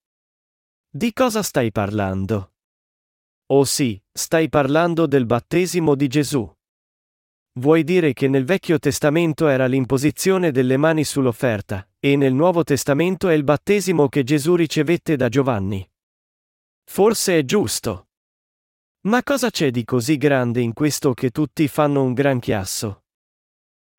Di 0.89 1.13
cosa 1.13 1.41
stai 1.41 1.71
parlando? 1.71 2.55
Oh 3.53 3.63
sì, 3.63 4.03
stai 4.11 4.49
parlando 4.49 5.05
del 5.05 5.25
battesimo 5.25 5.95
di 5.95 6.09
Gesù. 6.09 6.54
Vuoi 7.57 7.85
dire 7.85 8.12
che 8.12 8.27
nel 8.27 8.43
Vecchio 8.43 8.77
Testamento 8.79 9.47
era 9.47 9.65
l'imposizione 9.65 10.51
delle 10.51 10.75
mani 10.75 11.05
sull'offerta, 11.05 11.88
e 12.00 12.17
nel 12.17 12.33
Nuovo 12.33 12.65
Testamento 12.65 13.29
è 13.29 13.33
il 13.33 13.45
battesimo 13.45 14.09
che 14.09 14.24
Gesù 14.24 14.55
ricevette 14.55 15.15
da 15.15 15.29
Giovanni. 15.29 15.89
Forse 16.83 17.39
è 17.39 17.45
giusto. 17.45 18.09
Ma 19.05 19.24
cosa 19.24 19.51
c'è 19.51 19.71
di 19.71 19.85
così 19.85 20.17
grande 20.17 20.59
in 20.59 20.74
questo 20.74 21.13
che 21.13 21.29
tutti 21.29 21.69
fanno 21.69 22.03
un 22.03 22.12
gran 22.12 22.39
chiasso? 22.39 23.03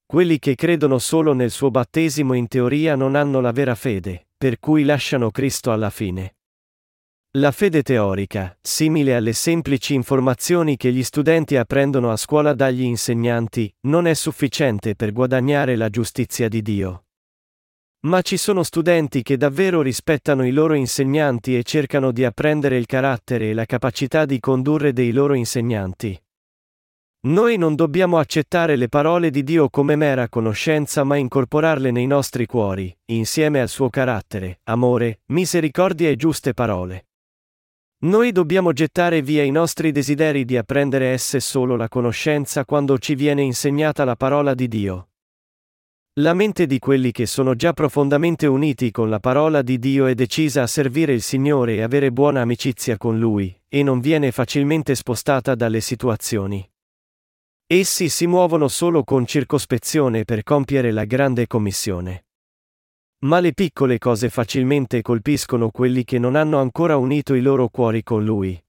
Quelli 0.05 0.39
che 0.39 0.55
credono 0.55 0.99
solo 0.99 1.33
nel 1.33 1.51
suo 1.51 1.71
battesimo 1.71 2.35
in 2.35 2.49
teoria 2.49 2.95
non 2.95 3.15
hanno 3.15 3.41
la 3.41 3.53
vera 3.53 3.75
fede, 3.75 4.29
per 4.37 4.59
cui 4.59 4.85
lasciano 4.85 5.31
Cristo 5.31 5.73
alla 5.73 5.91
fine. 5.91 6.36
La 7.37 7.51
fede 7.51 7.83
teorica, 7.83 8.57
simile 8.63 9.15
alle 9.15 9.35
semplici 9.35 9.93
informazioni 9.93 10.79
che 10.79 10.91
gli 10.91 11.03
studenti 11.03 11.57
apprendono 11.57 12.11
a 12.11 12.17
scuola 12.17 12.55
dagli 12.55 12.81
insegnanti, 12.81 13.71
non 13.89 14.07
è 14.07 14.15
sufficiente 14.15 14.95
per 14.95 15.13
guadagnare 15.13 15.77
la 15.77 15.91
giustizia 15.91 16.49
di 16.49 16.63
Dio. 16.63 17.05
Ma 18.07 18.23
ci 18.23 18.39
sono 18.39 18.63
studenti 18.63 19.23
che 19.23 19.37
davvero 19.37 19.83
rispettano 19.83 20.47
i 20.47 20.51
loro 20.51 20.73
insegnanti 20.73 21.59
e 21.59 21.63
cercano 21.63 22.11
di 22.11 22.25
apprendere 22.25 22.79
il 22.79 22.87
carattere 22.87 23.51
e 23.51 23.53
la 23.53 23.67
capacità 23.67 24.25
di 24.25 24.41
condurre 24.41 24.95
dei 24.95 25.13
loro 25.13 25.35
insegnanti. 25.35 26.19
Noi 27.27 27.59
non 27.59 27.75
dobbiamo 27.75 28.17
accettare 28.17 28.77
le 28.77 28.89
parole 28.89 29.29
di 29.29 29.43
Dio 29.43 29.69
come 29.69 29.95
mera 29.95 30.31
conoscenza 30.31 31.05
ma 31.05 31.17
incorporarle 31.17 31.91
nei 31.91 32.07
nostri 32.07 32.47
cuori, 32.47 32.97
insieme 33.07 33.61
al 33.61 33.69
suo 33.69 33.91
carattere, 33.91 34.61
amore, 34.65 35.21
misericordia 35.27 36.09
e 36.09 36.17
giuste 36.17 36.55
parole. 36.55 37.06
Noi 37.99 38.31
dobbiamo 38.31 38.75
gettare 38.75 39.23
via 39.23 39.43
i 39.43 39.51
nostri 39.51 39.91
desideri 39.91 40.45
di 40.45 40.59
apprendere 40.59 41.07
esse 41.07 41.41
solo 41.41 41.77
la 41.77 41.89
conoscenza 41.89 42.67
quando 42.67 42.99
ci 42.99 43.15
viene 43.15 43.41
insegnata 43.41 44.05
la 44.05 44.17
parola 44.17 44.53
di 44.53 44.69
Dio. 44.69 45.09
La 46.21 46.35
mente 46.35 46.67
di 46.67 46.79
quelli 46.79 47.11
che 47.11 47.25
sono 47.25 47.55
già 47.55 47.73
profondamente 47.73 48.47
uniti 48.47 48.91
con 48.91 49.09
la 49.09 49.19
parola 49.19 49.63
di 49.63 49.79
Dio 49.79 50.05
è 50.05 50.15
decisa 50.15 50.63
a 50.63 50.67
servire 50.67 51.15
il 51.15 51.23
Signore 51.23 51.77
e 51.77 51.83
avere 51.83 52.13
buona 52.13 52.43
amicizia 52.43 52.99
con 52.99 53.19
Lui, 53.19 53.59
e 53.67 53.83
non 53.83 54.01
viene 54.01 54.31
facilmente 54.31 54.95
spostata 54.95 55.55
dalle 55.55 55.81
situazioni. 55.81 56.67
Essi 57.67 58.11
si 58.11 58.27
muovono 58.27 58.69
solo 58.69 59.05
con 59.05 59.25
circospezione 59.25 60.25
per 60.25 60.43
compiere 60.43 60.91
la 60.93 61.05
grande 61.05 61.47
commissione. 61.47 62.26
Ma 63.19 63.41
le 63.41 63.55
piccole 63.55 63.99
cose 63.99 64.29
facilmente 64.29 65.01
colpiscono 65.01 65.71
quelli 65.71 66.05
che 66.05 66.19
non 66.19 66.37
hanno 66.37 66.59
ancora 66.59 66.99
unito 66.99 67.33
i 67.35 67.41
loro 67.41 67.69
cuori 67.69 68.03
con 68.03 68.25
Lui. 68.25 68.63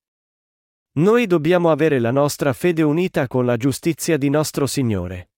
Noi 0.97 1.27
dobbiamo 1.27 1.69
avere 1.69 1.99
la 1.99 2.11
nostra 2.11 2.53
fede 2.53 2.81
unita 2.81 3.27
con 3.27 3.45
la 3.45 3.57
giustizia 3.57 4.17
di 4.17 4.29
nostro 4.29 4.65
Signore. 4.65 5.31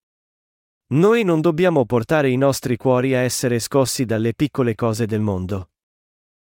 Noi 0.92 1.22
non 1.24 1.40
dobbiamo 1.40 1.84
portare 1.84 2.30
i 2.30 2.36
nostri 2.36 2.76
cuori 2.76 3.14
a 3.14 3.18
essere 3.20 3.58
scossi 3.58 4.04
dalle 4.04 4.32
piccole 4.32 4.74
cose 4.74 5.06
del 5.06 5.20
mondo. 5.20 5.70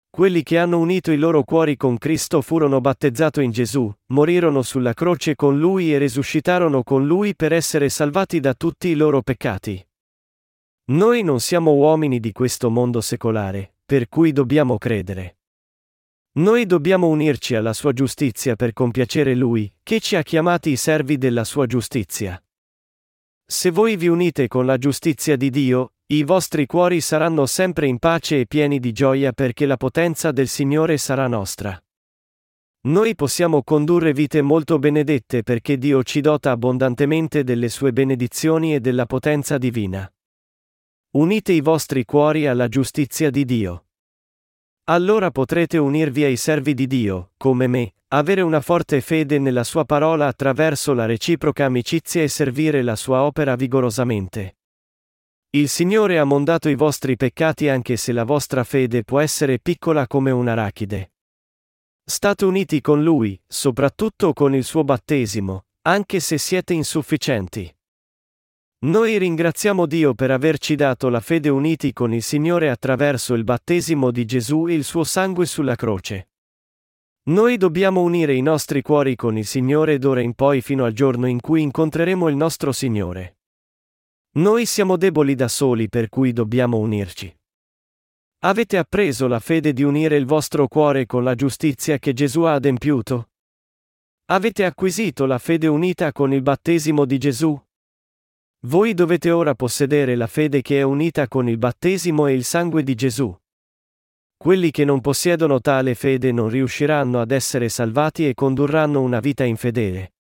Quelli 0.09 0.43
che 0.43 0.59
hanno 0.59 0.79
unito 0.79 1.11
i 1.11 1.17
loro 1.17 1.43
cuori 1.43 1.77
con 1.77 1.97
Cristo 1.97 2.43
furono 2.43 2.81
battezzati 2.81 3.43
in 3.43 3.51
Gesù, 3.51 3.91
morirono 4.09 4.61
sulla 4.61 4.93
croce 4.93 5.35
con 5.35 5.59
Lui 5.59 5.93
e 5.93 5.99
risuscitarono 5.99 6.83
con 6.83 7.07
Lui 7.07 7.35
per 7.35 7.53
essere 7.53 7.89
salvati 7.89 8.39
da 8.39 8.53
tutti 8.53 8.89
i 8.89 8.95
loro 8.95 9.23
peccati. 9.23 9.85
Noi 10.93 11.23
non 11.23 11.41
siamo 11.41 11.73
uomini 11.73 12.21
di 12.21 12.33
questo 12.33 12.69
mondo 12.69 13.01
secolare, 13.01 13.77
per 13.83 14.11
cui 14.11 14.31
dobbiamo 14.31 14.77
credere. 14.77 15.39
Noi 16.33 16.67
dobbiamo 16.67 17.09
unirci 17.09 17.55
alla 17.55 17.73
sua 17.73 17.95
giustizia 17.95 18.57
per 18.57 18.75
compiacere 18.75 19.35
Lui, 19.35 19.73
che 19.83 20.01
ci 20.01 20.17
ha 20.17 20.23
chiamati 20.23 20.69
i 20.69 20.77
servi 20.77 21.17
della 21.17 21.45
sua 21.45 21.65
giustizia. 21.65 22.43
Se 23.47 23.71
voi 23.71 23.97
vi 23.97 24.09
unite 24.09 24.49
con 24.49 24.67
la 24.67 24.77
giustizia 24.77 25.37
di 25.37 25.49
Dio, 25.49 25.95
i 26.09 26.25
vostri 26.25 26.67
cuori 26.67 27.01
saranno 27.01 27.47
sempre 27.47 27.87
in 27.87 27.99
pace 27.99 28.41
e 28.41 28.47
pieni 28.47 28.79
di 28.79 28.93
gioia 28.93 29.33
perché 29.33 29.65
la 29.65 29.79
potenza 29.79 30.31
del 30.31 30.49
Signore 30.49 30.99
sarà 30.99 31.27
nostra. 31.27 31.83
Noi 32.89 33.15
possiamo 33.15 33.63
condurre 33.63 34.13
vite 34.13 34.43
molto 34.43 34.79
benedette 34.79 35.43
perché 35.43 35.79
Dio 35.79 36.03
ci 36.03 36.21
dota 36.21 36.51
abbondantemente 36.51 37.45
delle 37.45 37.71
sue 37.71 37.95
benedizioni 37.95 38.75
e 38.75 38.81
della 38.81 39.07
potenza 39.07 39.57
divina. 39.57 40.07
Unite 41.15 41.53
i 41.53 41.61
vostri 41.61 42.07
cuori 42.07 42.47
alla 42.47 42.69
giustizia 42.69 43.29
di 43.29 43.45
Dio. 43.45 43.85
Allora 44.85 45.31
potrete 45.31 45.77
unirvi 45.77 46.25
ai 46.25 46.39
servi 46.39 46.73
di 46.73 46.87
Dio, 46.87 47.33
come 47.37 47.67
me, 47.67 47.97
avere 48.09 48.41
una 48.41 48.63
forte 48.63 49.03
fede 49.03 49.39
nella 49.39 49.63
sua 49.63 49.85
parola 49.85 50.27
attraverso 50.27 50.95
la 50.95 51.05
reciproca 51.05 51.67
amicizia 51.67 52.23
e 52.23 52.29
servire 52.29 52.81
la 52.81 52.97
sua 52.97 53.25
opera 53.25 53.57
vigorosamente. 53.57 54.57
Il 55.51 55.69
Signore 55.69 56.19
ha 56.19 56.25
mondato 56.25 56.71
i 56.71 56.77
vostri 56.77 57.17
peccati 57.17 57.69
anche 57.69 57.99
se 57.99 58.13
la 58.13 58.25
vostra 58.25 58.65
fede 58.65 59.05
può 59.05 59.21
essere 59.21 59.59
piccola 59.59 60.07
come 60.07 60.31
un'arachide. 60.31 61.13
State 62.03 62.47
uniti 62.47 62.81
con 62.81 63.03
Lui, 63.03 63.39
soprattutto 63.47 64.33
con 64.33 64.55
il 64.55 64.65
suo 64.65 64.83
battesimo, 64.83 65.67
anche 65.83 66.21
se 66.21 66.39
siete 66.39 66.73
insufficienti. 66.73 67.71
Noi 68.85 69.17
ringraziamo 69.17 69.87
Dio 69.87 70.13
per 70.13 70.33
averci 70.33 70.75
dato 70.75 71.09
la 71.09 71.21
fede 71.21 71.49
uniti 71.49 71.93
con 71.93 72.13
il 72.13 72.23
Signore 72.23 72.69
attraverso 72.69 73.35
il 73.35 73.45
battesimo 73.45 74.11
di 74.11 74.25
Gesù 74.25 74.67
e 74.67 74.75
il 74.75 74.83
suo 74.83 75.05
sangue 75.05 75.47
sulla 75.47 75.77
croce. 75.77 76.31
Noi 77.27 77.59
dobbiamo 77.59 78.03
unire 78.03 78.35
i 78.35 78.43
nostri 78.43 78.83
cuori 78.83 79.15
con 79.15 79.39
il 79.39 79.47
Signore 79.47 79.99
d'ora 79.99 80.21
in 80.21 80.35
poi 80.35 80.61
fino 80.63 80.85
al 80.85 80.93
giorno 80.95 81.27
in 81.27 81.41
cui 81.41 81.63
incontreremo 81.63 82.29
il 82.29 82.35
nostro 82.35 82.73
Signore. 82.73 83.37
Noi 84.39 84.67
siamo 84.67 84.97
deboli 84.97 85.37
da 85.37 85.47
soli 85.47 85.89
per 85.89 86.09
cui 86.09 86.33
dobbiamo 86.33 86.79
unirci. 86.79 87.33
Avete 88.41 88.79
appreso 88.79 89.29
la 89.29 89.39
fede 89.39 89.73
di 89.73 89.85
unire 89.85 90.17
il 90.17 90.27
vostro 90.27 90.67
cuore 90.67 91.07
con 91.07 91.23
la 91.23 91.37
giustizia 91.37 91.99
che 91.99 92.13
Gesù 92.13 92.43
ha 92.43 92.55
adempiuto? 92.55 93.31
Avete 94.33 94.65
acquisito 94.65 95.25
la 95.25 95.39
fede 95.39 95.69
unita 95.69 96.11
con 96.11 96.33
il 96.33 96.43
battesimo 96.43 97.05
di 97.05 97.19
Gesù? 97.19 97.57
Voi 98.65 98.95
dovete 98.95 99.33
ora 99.33 99.57
possedere 99.57 100.15
la 100.15 100.29
fede 100.29 100.63
che 100.63 100.79
è 100.79 100.83
unita 100.83 101.27
con 101.27 101.49
il 101.49 101.59
battesimo 101.59 102.29
e 102.29 102.35
il 102.35 102.45
sangue 102.45 102.85
di 102.85 102.95
Gesù. 102.95 103.37
Quelli 104.37 104.71
che 104.71 104.85
non 104.85 105.01
possiedono 105.01 105.61
tale 105.61 105.97
fede 105.97 106.31
non 106.31 106.49
riusciranno 106.49 107.21
ad 107.21 107.33
essere 107.33 107.69
salvati 107.69 108.29
e 108.29 108.35
condurranno 108.35 109.01
una 109.01 109.19
vita 109.19 109.43
infedele. 109.43 110.15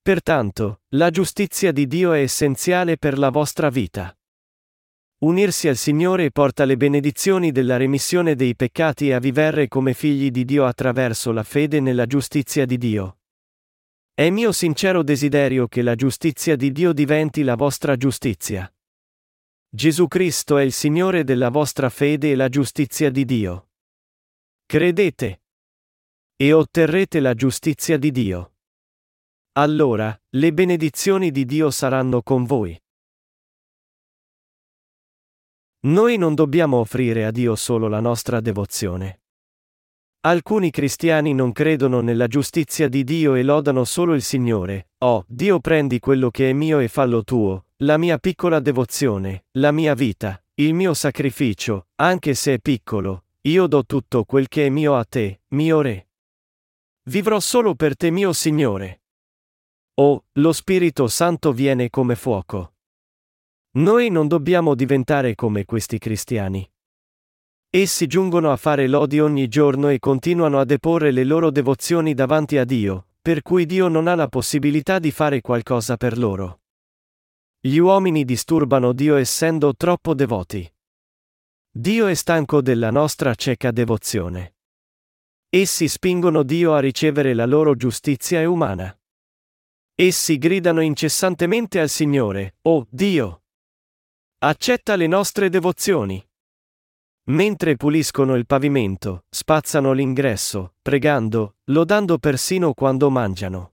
Pertanto, 0.00 0.82
la 0.90 1.10
giustizia 1.10 1.72
di 1.72 1.88
Dio 1.88 2.12
è 2.12 2.20
essenziale 2.20 2.96
per 2.96 3.18
la 3.18 3.30
vostra 3.30 3.70
vita. 3.70 4.16
Unirsi 5.18 5.66
al 5.66 5.76
Signore 5.76 6.30
porta 6.30 6.64
le 6.64 6.76
benedizioni 6.76 7.50
della 7.50 7.76
remissione 7.76 8.36
dei 8.36 8.54
peccati 8.54 9.10
a 9.10 9.18
vivere 9.18 9.66
come 9.66 9.94
figli 9.94 10.30
di 10.30 10.44
Dio 10.44 10.64
attraverso 10.64 11.32
la 11.32 11.42
fede 11.42 11.80
nella 11.80 12.06
giustizia 12.06 12.64
di 12.64 12.78
Dio. 12.78 13.18
È 14.18 14.30
mio 14.30 14.50
sincero 14.50 15.04
desiderio 15.04 15.68
che 15.68 15.80
la 15.80 15.94
giustizia 15.94 16.56
di 16.56 16.72
Dio 16.72 16.92
diventi 16.92 17.44
la 17.44 17.54
vostra 17.54 17.96
giustizia. 17.96 18.68
Gesù 19.68 20.08
Cristo 20.08 20.56
è 20.56 20.64
il 20.64 20.72
Signore 20.72 21.22
della 21.22 21.50
vostra 21.50 21.88
fede 21.88 22.32
e 22.32 22.34
la 22.34 22.48
giustizia 22.48 23.10
di 23.10 23.24
Dio. 23.24 23.68
Credete. 24.66 25.42
E 26.34 26.52
otterrete 26.52 27.20
la 27.20 27.34
giustizia 27.34 27.96
di 27.96 28.10
Dio. 28.10 28.54
Allora, 29.52 30.20
le 30.30 30.52
benedizioni 30.52 31.30
di 31.30 31.44
Dio 31.44 31.70
saranno 31.70 32.20
con 32.22 32.44
voi. 32.44 32.76
Noi 35.82 36.16
non 36.16 36.34
dobbiamo 36.34 36.78
offrire 36.78 37.24
a 37.24 37.30
Dio 37.30 37.54
solo 37.54 37.86
la 37.86 38.00
nostra 38.00 38.40
devozione. 38.40 39.20
Alcuni 40.20 40.70
cristiani 40.70 41.32
non 41.32 41.52
credono 41.52 42.00
nella 42.00 42.26
giustizia 42.26 42.88
di 42.88 43.04
Dio 43.04 43.36
e 43.36 43.44
lodano 43.44 43.84
solo 43.84 44.14
il 44.14 44.22
Signore. 44.22 44.88
Oh, 44.98 45.24
Dio 45.28 45.60
prendi 45.60 46.00
quello 46.00 46.30
che 46.30 46.50
è 46.50 46.52
mio 46.52 46.80
e 46.80 46.88
fallo 46.88 47.22
tuo, 47.22 47.66
la 47.78 47.96
mia 47.98 48.18
piccola 48.18 48.58
devozione, 48.58 49.44
la 49.52 49.70
mia 49.70 49.94
vita, 49.94 50.42
il 50.54 50.74
mio 50.74 50.92
sacrificio, 50.92 51.86
anche 51.96 52.34
se 52.34 52.54
è 52.54 52.58
piccolo, 52.58 53.26
io 53.42 53.68
do 53.68 53.86
tutto 53.86 54.24
quel 54.24 54.48
che 54.48 54.66
è 54.66 54.68
mio 54.70 54.96
a 54.96 55.04
te, 55.04 55.42
mio 55.50 55.80
Re. 55.82 56.08
Vivrò 57.04 57.38
solo 57.38 57.76
per 57.76 57.96
te 57.96 58.10
mio 58.10 58.32
Signore. 58.32 59.02
Oh, 59.94 60.24
lo 60.32 60.52
Spirito 60.52 61.06
Santo 61.06 61.52
viene 61.52 61.90
come 61.90 62.16
fuoco. 62.16 62.72
Noi 63.76 64.10
non 64.10 64.26
dobbiamo 64.26 64.74
diventare 64.74 65.36
come 65.36 65.64
questi 65.64 65.98
cristiani. 65.98 66.68
Essi 67.70 68.06
giungono 68.06 68.50
a 68.50 68.56
fare 68.56 68.86
lodi 68.86 69.20
ogni 69.20 69.46
giorno 69.46 69.90
e 69.90 69.98
continuano 69.98 70.58
a 70.58 70.64
deporre 70.64 71.10
le 71.10 71.22
loro 71.22 71.50
devozioni 71.50 72.14
davanti 72.14 72.56
a 72.56 72.64
Dio, 72.64 73.08
per 73.20 73.42
cui 73.42 73.66
Dio 73.66 73.88
non 73.88 74.06
ha 74.06 74.14
la 74.14 74.26
possibilità 74.28 74.98
di 74.98 75.10
fare 75.10 75.42
qualcosa 75.42 75.98
per 75.98 76.16
loro. 76.16 76.62
Gli 77.60 77.76
uomini 77.76 78.24
disturbano 78.24 78.94
Dio 78.94 79.16
essendo 79.16 79.74
troppo 79.74 80.14
devoti. 80.14 80.66
Dio 81.70 82.06
è 82.06 82.14
stanco 82.14 82.62
della 82.62 82.90
nostra 82.90 83.34
cieca 83.34 83.70
devozione. 83.70 84.54
Essi 85.50 85.88
spingono 85.88 86.44
Dio 86.44 86.72
a 86.72 86.80
ricevere 86.80 87.34
la 87.34 87.44
loro 87.44 87.74
giustizia 87.74 88.48
umana. 88.48 88.98
Essi 89.94 90.38
gridano 90.38 90.80
incessantemente 90.80 91.80
al 91.80 91.90
Signore, 91.90 92.56
Oh 92.62 92.86
Dio! 92.88 93.42
Accetta 94.38 94.96
le 94.96 95.06
nostre 95.06 95.50
devozioni. 95.50 96.27
Mentre 97.28 97.76
puliscono 97.76 98.36
il 98.36 98.46
pavimento, 98.46 99.24
spazzano 99.28 99.92
l'ingresso, 99.92 100.72
pregando, 100.80 101.56
lodando 101.64 102.16
persino 102.16 102.72
quando 102.72 103.10
mangiano. 103.10 103.72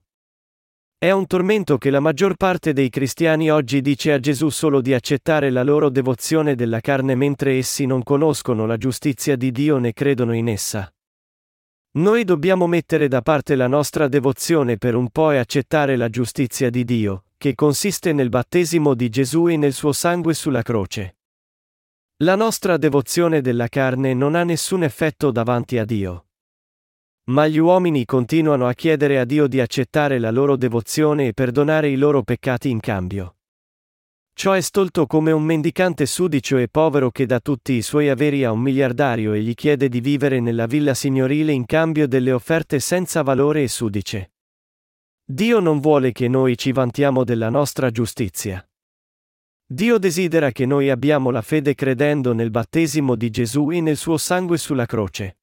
È 0.98 1.10
un 1.10 1.26
tormento 1.26 1.78
che 1.78 1.88
la 1.88 2.00
maggior 2.00 2.36
parte 2.36 2.74
dei 2.74 2.90
cristiani 2.90 3.50
oggi 3.50 3.80
dice 3.80 4.12
a 4.12 4.20
Gesù 4.20 4.50
solo 4.50 4.82
di 4.82 4.92
accettare 4.92 5.48
la 5.48 5.62
loro 5.62 5.88
devozione 5.88 6.54
della 6.54 6.80
carne 6.80 7.14
mentre 7.14 7.56
essi 7.56 7.86
non 7.86 8.02
conoscono 8.02 8.66
la 8.66 8.76
giustizia 8.76 9.36
di 9.36 9.50
Dio 9.50 9.78
né 9.78 9.94
credono 9.94 10.34
in 10.34 10.48
essa. 10.48 10.92
Noi 11.92 12.24
dobbiamo 12.24 12.66
mettere 12.66 13.08
da 13.08 13.22
parte 13.22 13.54
la 13.54 13.68
nostra 13.68 14.06
devozione 14.06 14.76
per 14.76 14.94
un 14.94 15.08
po' 15.08 15.30
e 15.30 15.38
accettare 15.38 15.96
la 15.96 16.10
giustizia 16.10 16.68
di 16.68 16.84
Dio, 16.84 17.24
che 17.38 17.54
consiste 17.54 18.12
nel 18.12 18.28
battesimo 18.28 18.92
di 18.92 19.08
Gesù 19.08 19.48
e 19.48 19.56
nel 19.56 19.72
suo 19.72 19.92
sangue 19.92 20.34
sulla 20.34 20.60
croce. 20.60 21.15
La 22.20 22.34
nostra 22.34 22.78
devozione 22.78 23.42
della 23.42 23.68
carne 23.68 24.14
non 24.14 24.34
ha 24.36 24.42
nessun 24.42 24.82
effetto 24.82 25.30
davanti 25.30 25.76
a 25.76 25.84
Dio. 25.84 26.28
Ma 27.24 27.46
gli 27.46 27.58
uomini 27.58 28.06
continuano 28.06 28.66
a 28.66 28.72
chiedere 28.72 29.20
a 29.20 29.26
Dio 29.26 29.46
di 29.46 29.60
accettare 29.60 30.18
la 30.18 30.30
loro 30.30 30.56
devozione 30.56 31.26
e 31.26 31.34
perdonare 31.34 31.90
i 31.90 31.96
loro 31.96 32.22
peccati 32.22 32.70
in 32.70 32.80
cambio. 32.80 33.36
Ciò 34.32 34.52
è 34.52 34.62
stolto 34.62 35.06
come 35.06 35.30
un 35.30 35.42
mendicante 35.42 36.06
sudicio 36.06 36.56
e 36.56 36.68
povero 36.68 37.10
che 37.10 37.26
dà 37.26 37.38
tutti 37.38 37.74
i 37.74 37.82
suoi 37.82 38.08
averi 38.08 38.44
a 38.44 38.50
un 38.50 38.60
miliardario 38.60 39.34
e 39.34 39.42
gli 39.42 39.52
chiede 39.52 39.90
di 39.90 40.00
vivere 40.00 40.40
nella 40.40 40.64
villa 40.64 40.94
signorile 40.94 41.52
in 41.52 41.66
cambio 41.66 42.08
delle 42.08 42.32
offerte 42.32 42.80
senza 42.80 43.20
valore 43.20 43.62
e 43.64 43.68
sudice. 43.68 44.32
Dio 45.22 45.60
non 45.60 45.80
vuole 45.80 46.12
che 46.12 46.28
noi 46.28 46.56
ci 46.56 46.72
vantiamo 46.72 47.24
della 47.24 47.50
nostra 47.50 47.90
giustizia. 47.90 48.66
Dio 49.68 49.98
desidera 49.98 50.52
che 50.52 50.64
noi 50.64 50.90
abbiamo 50.90 51.30
la 51.30 51.42
fede 51.42 51.74
credendo 51.74 52.32
nel 52.32 52.50
battesimo 52.50 53.16
di 53.16 53.30
Gesù 53.30 53.70
e 53.72 53.80
nel 53.80 53.96
suo 53.96 54.16
sangue 54.16 54.58
sulla 54.58 54.86
croce. 54.86 55.38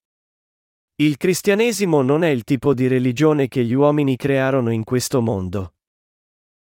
Il 0.96 1.18
cristianesimo 1.18 2.02
non 2.02 2.24
è 2.24 2.30
il 2.30 2.46
tipo 2.46 2.74
di 2.74 2.88
religione 2.88 3.50
che 3.50 3.66
gli 3.66 3.74
uomini 3.74 4.16
crearono 4.16 4.72
in 4.72 4.86
questo 4.86 5.22
mondo. 5.22 5.74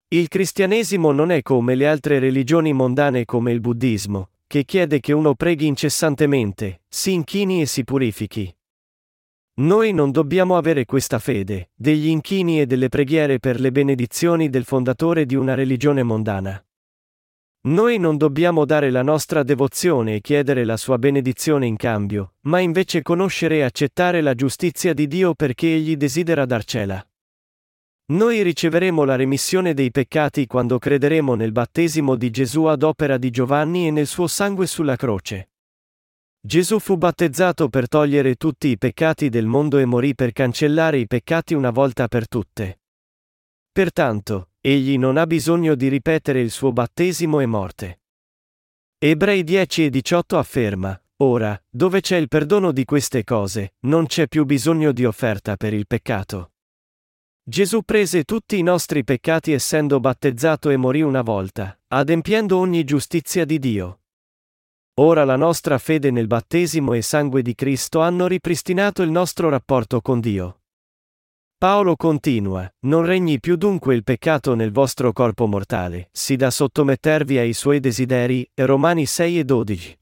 Il 0.07 0.29
cristianesimo 0.29 1.11
non 1.11 1.33
è 1.33 1.43
come 1.43 1.75
le 1.75 1.89
altre 1.89 2.21
religioni 2.21 2.73
mondane 2.73 3.25
come 3.25 3.51
il 3.51 3.61
buddismo, 3.61 4.31
che 4.47 4.65
chiede 4.65 5.01
che 5.01 5.13
uno 5.13 5.35
preghi 5.35 5.67
incessantemente, 5.67 6.83
si 6.89 7.13
inchini 7.13 7.61
e 7.63 7.67
si 7.67 7.83
purifichi. 7.83 8.55
Noi 9.55 9.93
non 9.93 10.13
dobbiamo 10.13 10.57
avere 10.57 10.85
questa 10.85 11.19
fede, 11.19 11.71
degli 11.75 12.07
inchini 12.07 12.61
e 12.61 12.67
delle 12.67 12.89
preghiere 12.89 13.41
per 13.41 13.59
le 13.59 13.73
benedizioni 13.73 14.49
del 14.49 14.65
fondatore 14.65 15.27
di 15.27 15.35
una 15.35 15.55
religione 15.55 16.05
mondana. 16.05 16.63
Noi 17.61 17.99
non 17.99 18.17
dobbiamo 18.17 18.65
dare 18.65 18.91
la 18.91 19.03
nostra 19.03 19.43
devozione 19.43 20.15
e 20.15 20.21
chiedere 20.21 20.65
la 20.65 20.77
sua 20.77 20.97
benedizione 20.97 21.67
in 21.67 21.77
cambio, 21.77 22.35
ma 22.43 22.61
invece 22.61 23.03
conoscere 23.03 23.57
e 23.57 23.63
accettare 23.63 24.21
la 24.21 24.35
giustizia 24.35 24.95
di 24.95 25.09
Dio 25.09 25.35
perché 25.35 25.75
Egli 25.75 25.97
desidera 25.97 26.47
darcela. 26.47 27.05
Noi 28.11 28.43
riceveremo 28.43 29.05
la 29.05 29.17
remissione 29.17 29.75
dei 29.75 29.91
peccati 29.91 30.47
quando 30.47 30.79
crederemo 30.79 31.35
nel 31.35 31.53
battesimo 31.53 32.15
di 32.15 32.31
Gesù 32.31 32.65
ad 32.65 32.83
opera 32.83 33.19
di 33.19 33.29
Giovanni 33.31 33.89
e 33.89 33.91
nel 33.91 34.07
suo 34.07 34.29
sangue 34.29 34.67
sulla 34.67 34.97
croce. 34.97 35.51
Gesù 36.41 36.79
fu 36.79 36.97
battezzato 36.97 37.69
per 37.69 37.89
togliere 37.89 38.37
tutti 38.37 38.69
i 38.69 38.79
peccati 38.79 39.29
del 39.29 39.47
mondo 39.47 39.77
e 39.79 39.85
morì 39.85 40.15
per 40.15 40.33
cancellare 40.33 40.99
i 40.99 41.07
peccati 41.07 41.53
una 41.53 41.71
volta 41.71 42.09
per 42.09 42.29
tutte. 42.29 42.81
Pertanto, 43.71 44.48
egli 44.61 44.99
non 44.99 45.17
ha 45.17 45.27
bisogno 45.27 45.75
di 45.75 45.89
ripetere 45.89 46.41
il 46.41 46.51
suo 46.51 46.73
battesimo 46.73 47.41
e 47.41 47.47
morte. 47.47 48.01
Ebrei 48.99 49.45
10 49.45 49.85
e 49.85 49.91
18 49.91 50.39
afferma, 50.39 51.01
Ora, 51.21 51.61
dove 51.69 52.01
c'è 52.01 52.17
il 52.17 52.29
perdono 52.29 52.71
di 52.71 52.85
queste 52.85 53.25
cose, 53.25 53.75
non 53.81 54.07
c'è 54.07 54.29
più 54.29 54.45
bisogno 54.45 54.93
di 54.93 55.05
offerta 55.05 55.57
per 55.57 55.73
il 55.73 55.87
peccato. 55.87 56.53
Gesù 57.43 57.83
prese 57.83 58.23
tutti 58.23 58.57
i 58.57 58.63
nostri 58.63 59.03
peccati 59.03 59.53
essendo 59.53 59.99
battezzato 59.99 60.71
e 60.71 60.77
morì 60.77 61.03
una 61.03 61.23
volta, 61.23 61.77
adempiendo 61.89 62.57
ogni 62.59 62.85
giustizia 62.85 63.45
di 63.45 63.59
Dio. 63.59 64.01
Ora 65.01 65.25
la 65.25 65.37
nostra 65.37 65.79
fede 65.79 66.11
nel 66.11 66.27
battesimo 66.27 66.93
e 66.93 67.03
sangue 67.03 67.43
di 67.43 67.55
Cristo 67.55 68.01
hanno 68.01 68.27
ripristinato 68.27 69.03
il 69.03 69.11
nostro 69.11 69.49
rapporto 69.49 70.01
con 70.01 70.21
Dio. 70.21 70.61
Paolo 71.59 71.97
continua, 71.97 72.73
non 72.83 73.05
regni 73.05 73.41
più 73.41 73.57
dunque 73.57 73.97
il 73.97 74.05
peccato 74.05 74.55
nel 74.55 74.71
vostro 74.71 75.13
corpo 75.13 75.49
mortale, 75.49 76.09
si 76.13 76.37
da 76.37 76.53
sottomettervi 76.53 77.37
ai 77.37 77.53
suoi 77.53 77.81
desideri, 77.81 78.49
Romani 78.55 79.07
6 79.07 79.41
e 79.41 79.45
12. 79.45 79.99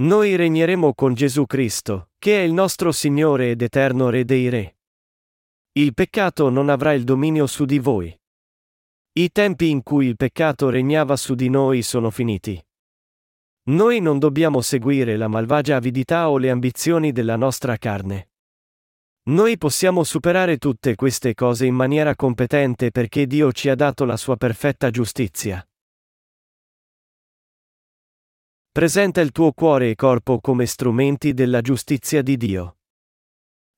Noi 0.00 0.34
regneremo 0.34 0.92
con 0.92 1.14
Gesù 1.14 1.46
Cristo, 1.46 2.08
che 2.18 2.40
è 2.40 2.42
il 2.42 2.52
nostro 2.52 2.90
Signore 2.90 3.50
ed 3.50 3.62
eterno 3.62 4.10
Re 4.10 4.24
dei 4.24 4.48
Re. 4.48 4.76
Il 5.70 5.94
peccato 5.94 6.50
non 6.50 6.68
avrà 6.68 6.94
il 6.94 7.04
dominio 7.04 7.46
su 7.46 7.64
di 7.64 7.78
voi. 7.78 8.12
I 9.12 9.30
tempi 9.30 9.70
in 9.70 9.84
cui 9.84 10.06
il 10.06 10.16
peccato 10.16 10.68
regnava 10.68 11.14
su 11.14 11.36
di 11.36 11.48
noi 11.48 11.82
sono 11.82 12.10
finiti. 12.10 12.60
Noi 13.68 14.00
non 14.00 14.18
dobbiamo 14.18 14.62
seguire 14.62 15.16
la 15.16 15.28
malvagia 15.28 15.76
avidità 15.76 16.28
o 16.28 16.38
le 16.38 16.50
ambizioni 16.50 17.12
della 17.12 17.36
nostra 17.36 17.76
carne. 17.76 18.29
Noi 19.30 19.58
possiamo 19.58 20.02
superare 20.02 20.56
tutte 20.56 20.96
queste 20.96 21.34
cose 21.34 21.64
in 21.64 21.74
maniera 21.74 22.16
competente 22.16 22.90
perché 22.90 23.28
Dio 23.28 23.52
ci 23.52 23.68
ha 23.68 23.76
dato 23.76 24.04
la 24.04 24.16
sua 24.16 24.36
perfetta 24.36 24.90
giustizia. 24.90 25.64
Presenta 28.72 29.20
il 29.20 29.30
tuo 29.30 29.52
cuore 29.52 29.90
e 29.90 29.94
corpo 29.94 30.40
come 30.40 30.66
strumenti 30.66 31.32
della 31.32 31.60
giustizia 31.60 32.22
di 32.22 32.36
Dio. 32.36 32.78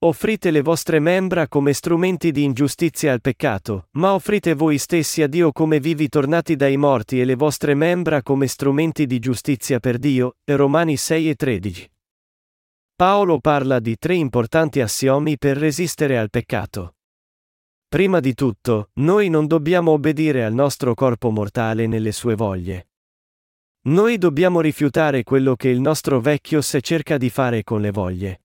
Offrite 0.05 0.51
le 0.51 0.63
vostre 0.63 1.01
membra 1.01 1.47
come 1.49 1.75
strumenti 1.75 2.33
di 2.33 2.45
ingiustizia 2.45 3.13
al 3.13 3.21
peccato, 3.21 3.89
ma 3.93 4.15
offrite 4.15 4.55
voi 4.55 4.79
stessi 4.79 5.21
a 5.21 5.27
Dio 5.27 5.53
come 5.53 5.81
vivi 5.81 6.09
tornati 6.09 6.57
dai 6.57 6.79
morti 6.79 7.21
e 7.21 7.27
le 7.27 7.35
vostre 7.35 7.75
membra 7.75 8.23
come 8.23 8.47
strumenti 8.47 9.07
di 9.07 9.19
giustizia 9.19 9.81
per 9.81 9.99
Dio. 9.99 10.37
Romani 10.47 10.97
6 10.97 11.29
e 11.29 11.35
13. 11.35 11.92
Paolo 12.95 13.41
parla 13.41 13.81
di 13.81 13.97
tre 13.97 14.15
importanti 14.15 14.81
assiomi 14.81 15.37
per 15.39 15.57
resistere 15.57 16.19
al 16.19 16.31
peccato. 16.31 16.95
Prima 17.89 18.21
di 18.21 18.35
tutto, 18.35 18.91
noi 18.95 19.29
non 19.29 19.47
dobbiamo 19.47 19.91
obbedire 19.93 20.45
al 20.45 20.55
nostro 20.55 20.95
corpo 20.95 21.31
mortale 21.31 21.87
nelle 21.87 22.13
sue 22.13 22.35
voglie. 22.35 22.89
Noi 23.89 24.19
dobbiamo 24.19 24.61
rifiutare 24.61 25.25
quello 25.25 25.57
che 25.57 25.69
il 25.69 25.81
nostro 25.81 26.21
vecchio 26.21 26.61
se 26.61 26.81
cerca 26.81 27.17
di 27.17 27.29
fare 27.29 27.65
con 27.65 27.81
le 27.81 27.91
voglie. 27.91 28.43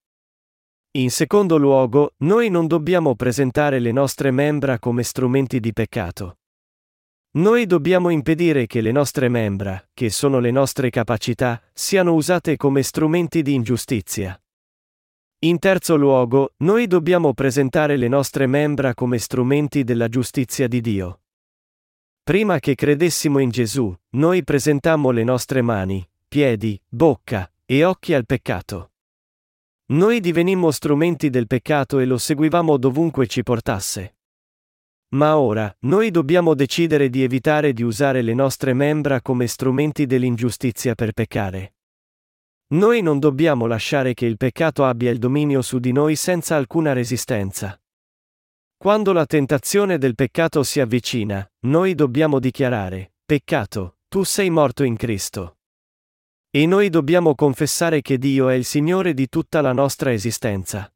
In 0.98 1.12
secondo 1.12 1.58
luogo, 1.58 2.14
noi 2.24 2.50
non 2.50 2.66
dobbiamo 2.66 3.16
presentare 3.16 3.78
le 3.80 3.92
nostre 3.92 4.32
membra 4.32 4.80
come 4.80 5.04
strumenti 5.04 5.60
di 5.60 5.72
peccato. 5.74 6.40
Noi 7.38 7.68
dobbiamo 7.68 8.10
impedire 8.10 8.66
che 8.66 8.82
le 8.82 8.92
nostre 8.92 9.30
membra, 9.30 9.88
che 9.94 10.10
sono 10.10 10.40
le 10.40 10.50
nostre 10.50 10.90
capacità, 10.90 11.62
siano 11.72 12.16
usate 12.16 12.56
come 12.56 12.82
strumenti 12.82 13.44
di 13.44 13.54
ingiustizia. 13.54 14.42
In 15.42 15.60
terzo 15.60 15.96
luogo, 15.96 16.54
noi 16.58 16.88
dobbiamo 16.88 17.36
presentare 17.36 17.96
le 17.96 18.08
nostre 18.08 18.48
membra 18.48 18.96
come 18.96 19.20
strumenti 19.20 19.84
della 19.84 20.08
giustizia 20.08 20.68
di 20.68 20.82
Dio. 20.82 21.22
Prima 22.24 22.58
che 22.58 22.74
credessimo 22.74 23.38
in 23.38 23.52
Gesù, 23.52 23.96
noi 24.16 24.44
presentammo 24.44 25.12
le 25.12 25.24
nostre 25.24 25.62
mani, 25.62 26.10
piedi, 26.28 26.82
bocca 26.88 27.48
e 27.66 27.84
occhi 27.84 28.16
al 28.16 28.26
peccato. 28.26 28.94
Noi 29.90 30.22
divenimmo 30.22 30.72
strumenti 30.72 31.30
del 31.30 31.46
peccato 31.46 32.00
e 32.00 32.06
lo 32.06 32.18
seguivamo 32.18 32.78
dovunque 32.78 33.28
ci 33.28 33.44
portasse. 33.44 34.17
Ma 35.10 35.38
ora, 35.38 35.74
noi 35.82 36.12
dobbiamo 36.12 36.54
decidere 36.54 37.10
di 37.10 37.24
evitare 37.24 37.72
di 37.72 37.84
usare 37.84 38.22
le 38.22 38.34
nostre 38.34 38.74
membra 38.74 39.22
come 39.22 39.48
strumenti 39.48 40.06
dell'ingiustizia 40.06 40.96
per 40.96 41.14
peccare. 41.14 41.76
Noi 42.70 43.02
non 43.02 43.20
dobbiamo 43.20 43.66
lasciare 43.66 44.14
che 44.14 44.26
il 44.26 44.36
peccato 44.36 44.84
abbia 44.84 45.10
il 45.10 45.20
dominio 45.20 45.62
su 45.62 45.80
di 45.80 45.94
noi 45.94 46.18
senza 46.18 46.58
alcuna 46.58 46.92
resistenza. 46.92 47.80
Quando 48.76 49.14
la 49.14 49.26
tentazione 49.26 49.98
del 49.98 50.16
peccato 50.16 50.62
si 50.64 50.82
avvicina, 50.82 51.50
noi 51.62 51.96
dobbiamo 51.96 52.40
dichiarare, 52.40 53.14
peccato, 53.26 54.00
tu 54.10 54.24
sei 54.24 54.50
morto 54.50 54.84
in 54.84 54.98
Cristo. 54.98 55.60
E 56.50 56.66
noi 56.66 56.90
dobbiamo 56.90 57.34
confessare 57.34 58.02
che 58.02 58.18
Dio 58.18 58.50
è 58.50 58.56
il 58.56 58.66
Signore 58.66 59.14
di 59.14 59.30
tutta 59.30 59.62
la 59.62 59.72
nostra 59.72 60.12
esistenza. 60.12 60.92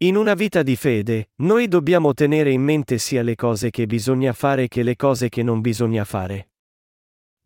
In 0.00 0.14
una 0.14 0.34
vita 0.34 0.62
di 0.62 0.76
fede, 0.76 1.30
noi 1.38 1.66
dobbiamo 1.66 2.14
tenere 2.14 2.52
in 2.52 2.62
mente 2.62 2.98
sia 2.98 3.20
le 3.22 3.34
cose 3.34 3.70
che 3.70 3.86
bisogna 3.86 4.32
fare 4.32 4.68
che 4.68 4.84
le 4.84 4.94
cose 4.94 5.28
che 5.28 5.42
non 5.42 5.60
bisogna 5.60 6.04
fare. 6.04 6.50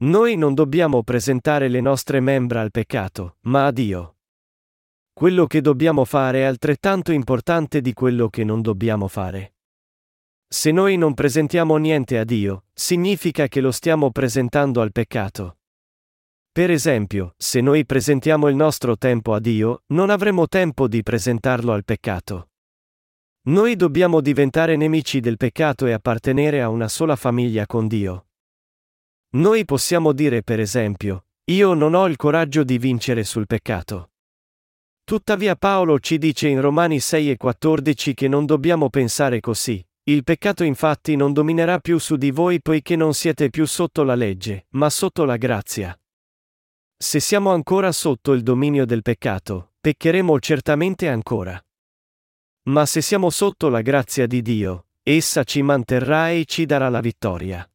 Noi 0.03 0.37
non 0.37 0.53
dobbiamo 0.53 1.03
presentare 1.03 1.69
le 1.69 1.81
nostre 1.81 2.21
membra 2.21 2.61
al 2.61 2.71
peccato, 2.71 3.39
ma 3.43 3.65
a 3.65 3.71
Dio. 3.71 4.17
Quello 5.15 5.47
che 5.47 5.63
dobbiamo 5.63 6.05
fare 6.05 6.41
è 6.41 6.43
altrettanto 6.43 7.11
importante 7.11 7.81
di 7.81 7.95
quello 7.95 8.29
che 8.29 8.45
non 8.45 8.61
dobbiamo 8.61 9.09
fare. 9.09 9.55
Se 10.47 10.73
noi 10.73 10.99
non 10.99 11.15
presentiamo 11.15 11.79
niente 11.79 12.19
a 12.19 12.25
Dio, 12.25 12.65
significa 12.75 13.49
che 13.49 13.63
lo 13.63 13.71
stiamo 13.71 14.11
presentando 14.11 14.83
al 14.83 14.93
peccato. 14.93 15.57
Per 16.53 16.71
esempio, 16.71 17.33
se 17.39 17.63
noi 17.63 17.87
presentiamo 17.87 18.47
il 18.49 18.55
nostro 18.55 18.99
tempo 18.99 19.33
a 19.33 19.41
Dio, 19.41 19.85
non 19.87 20.11
avremo 20.11 20.47
tempo 20.49 20.87
di 20.87 21.03
presentarlo 21.03 21.73
al 21.73 21.83
peccato. 21.83 22.51
Noi 23.45 23.75
dobbiamo 23.75 24.21
diventare 24.21 24.77
nemici 24.77 25.21
del 25.21 25.39
peccato 25.39 25.87
e 25.87 25.93
appartenere 25.93 26.61
a 26.61 26.69
una 26.69 26.89
sola 26.89 27.17
famiglia 27.17 27.65
con 27.65 27.89
Dio. 27.89 28.27
Noi 29.31 29.65
possiamo 29.65 30.13
dire 30.13 30.43
per 30.43 30.61
esempio, 30.61 31.25
io 31.45 31.73
non 31.73 31.95
ho 31.95 32.07
il 32.07 32.17
coraggio 32.17 32.65
di 32.65 32.77
vincere 32.77 33.25
sul 33.25 33.47
peccato. 33.47 34.11
Tuttavia 35.05 35.57
Paolo 35.57 35.99
ci 36.01 36.19
dice 36.19 36.49
in 36.49 36.61
Romani 36.61 37.01
6 37.01 37.31
e 37.31 37.37
14 37.39 38.13
che 38.13 38.29
non 38.29 38.45
dobbiamo 38.45 38.91
pensare 38.91 39.41
così, 39.41 39.83
il 40.05 40.23
peccato 40.23 40.65
infatti 40.65 41.17
non 41.17 41.33
dominerà 41.33 41.79
più 41.79 41.97
su 41.97 42.17
di 42.17 42.31
voi 42.31 42.61
poiché 42.61 42.95
non 42.95 43.15
siete 43.15 43.49
più 43.49 43.65
sotto 43.65 44.03
la 44.03 44.15
legge, 44.15 44.67
ma 44.73 44.91
sotto 44.91 45.25
la 45.25 45.39
grazia. 45.39 45.97
Se 47.03 47.19
siamo 47.19 47.51
ancora 47.51 47.91
sotto 47.91 48.33
il 48.33 48.45
dominio 48.45 48.87
del 48.87 49.03
peccato, 49.03 49.73
peccheremo 49.81 50.39
certamente 50.39 51.09
ancora. 51.09 51.61
Ma 52.69 52.87
se 52.87 53.01
siamo 53.01 53.29
sotto 53.29 53.69
la 53.69 53.81
grazia 53.81 54.29
di 54.29 54.41
Dio, 54.41 54.87
essa 55.03 55.43
ci 55.43 55.63
manterrà 55.63 56.31
e 56.31 56.45
ci 56.45 56.65
darà 56.65 56.89
la 56.89 57.01
vittoria. 57.01 57.69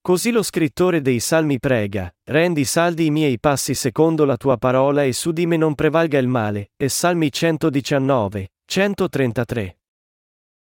Così 0.00 0.32
lo 0.32 0.42
scrittore 0.42 1.00
dei 1.00 1.20
Salmi 1.20 1.60
prega, 1.60 2.12
rendi 2.24 2.64
saldi 2.64 3.06
i 3.06 3.10
miei 3.12 3.38
passi 3.38 3.72
secondo 3.72 4.24
la 4.24 4.36
tua 4.36 4.56
parola 4.56 5.04
e 5.04 5.12
su 5.12 5.30
di 5.30 5.46
me 5.46 5.56
non 5.56 5.76
prevalga 5.76 6.18
il 6.18 6.26
male, 6.26 6.72
e 6.76 6.88
Salmi 6.88 7.30
119, 7.30 8.50
133. 8.64 9.78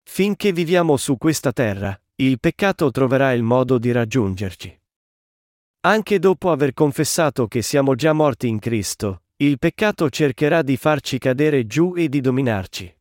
Finché 0.03 0.51
viviamo 0.51 0.97
su 0.97 1.17
questa 1.17 1.53
terra, 1.53 1.97
il 2.17 2.41
peccato 2.41 2.91
troverà 2.91 3.33
il 3.33 3.45
modo 3.45 3.79
di 3.79 3.93
raggiungerci. 3.93 4.81
Anche 5.85 6.21
dopo 6.21 6.53
aver 6.53 6.75
confessato 6.75 7.49
che 7.49 7.61
siamo 7.61 7.97
già 7.97 8.13
morti 8.13 8.47
in 8.47 8.61
Cristo, 8.61 9.25
il 9.39 9.59
peccato 9.59 10.09
cercherà 10.11 10.63
di 10.63 10.77
farci 10.77 11.19
cadere 11.19 11.67
giù 11.67 11.95
e 11.97 12.09
di 12.09 12.21
dominarci. 12.21 12.97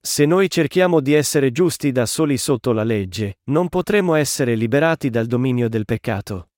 Se 0.00 0.24
noi 0.24 0.48
cerchiamo 0.48 1.00
di 1.00 1.12
essere 1.12 1.52
giusti 1.52 1.92
da 1.92 2.06
soli 2.06 2.38
sotto 2.38 2.72
la 2.72 2.84
legge, 2.84 3.40
non 3.50 3.68
potremo 3.68 4.14
essere 4.14 4.54
liberati 4.54 5.10
dal 5.10 5.26
dominio 5.26 5.68
del 5.68 5.84
peccato. 5.84 6.52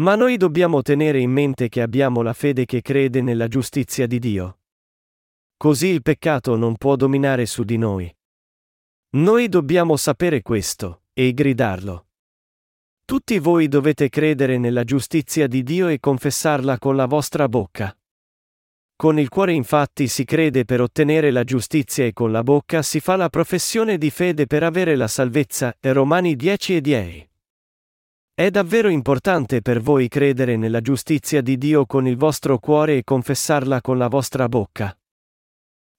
Ma 0.00 0.16
noi 0.16 0.36
dobbiamo 0.36 0.82
tenere 0.82 1.18
in 1.18 1.30
mente 1.30 1.70
che 1.70 1.80
abbiamo 1.80 2.20
la 2.20 2.34
fede 2.34 2.66
che 2.66 2.82
crede 2.82 3.22
nella 3.22 3.48
giustizia 3.48 4.06
di 4.06 4.18
Dio. 4.18 4.58
Così 5.56 5.86
il 5.86 6.02
peccato 6.02 6.56
non 6.56 6.76
può 6.76 6.96
dominare 6.96 7.46
su 7.46 7.64
di 7.64 7.78
noi. 7.78 8.14
Noi 9.12 9.48
dobbiamo 9.48 9.96
sapere 9.96 10.42
questo, 10.42 11.04
e 11.14 11.32
gridarlo. 11.32 12.05
Tutti 13.06 13.38
voi 13.38 13.68
dovete 13.68 14.08
credere 14.08 14.58
nella 14.58 14.82
giustizia 14.82 15.46
di 15.46 15.62
Dio 15.62 15.86
e 15.86 16.00
confessarla 16.00 16.76
con 16.76 16.96
la 16.96 17.06
vostra 17.06 17.48
bocca. 17.48 17.96
Con 18.96 19.20
il 19.20 19.28
cuore 19.28 19.52
infatti 19.52 20.08
si 20.08 20.24
crede 20.24 20.64
per 20.64 20.80
ottenere 20.80 21.30
la 21.30 21.44
giustizia 21.44 22.04
e 22.04 22.12
con 22.12 22.32
la 22.32 22.42
bocca 22.42 22.82
si 22.82 22.98
fa 22.98 23.14
la 23.14 23.28
professione 23.28 23.96
di 23.96 24.10
fede 24.10 24.48
per 24.48 24.64
avere 24.64 24.96
la 24.96 25.06
salvezza. 25.06 25.72
Romani 25.82 26.34
10 26.34 26.74
e 26.74 26.80
10. 26.80 27.30
È 28.34 28.50
davvero 28.50 28.88
importante 28.88 29.62
per 29.62 29.80
voi 29.80 30.08
credere 30.08 30.56
nella 30.56 30.80
giustizia 30.80 31.40
di 31.42 31.56
Dio 31.58 31.86
con 31.86 32.08
il 32.08 32.16
vostro 32.16 32.58
cuore 32.58 32.96
e 32.96 33.04
confessarla 33.04 33.82
con 33.82 33.98
la 33.98 34.08
vostra 34.08 34.48
bocca. 34.48 34.98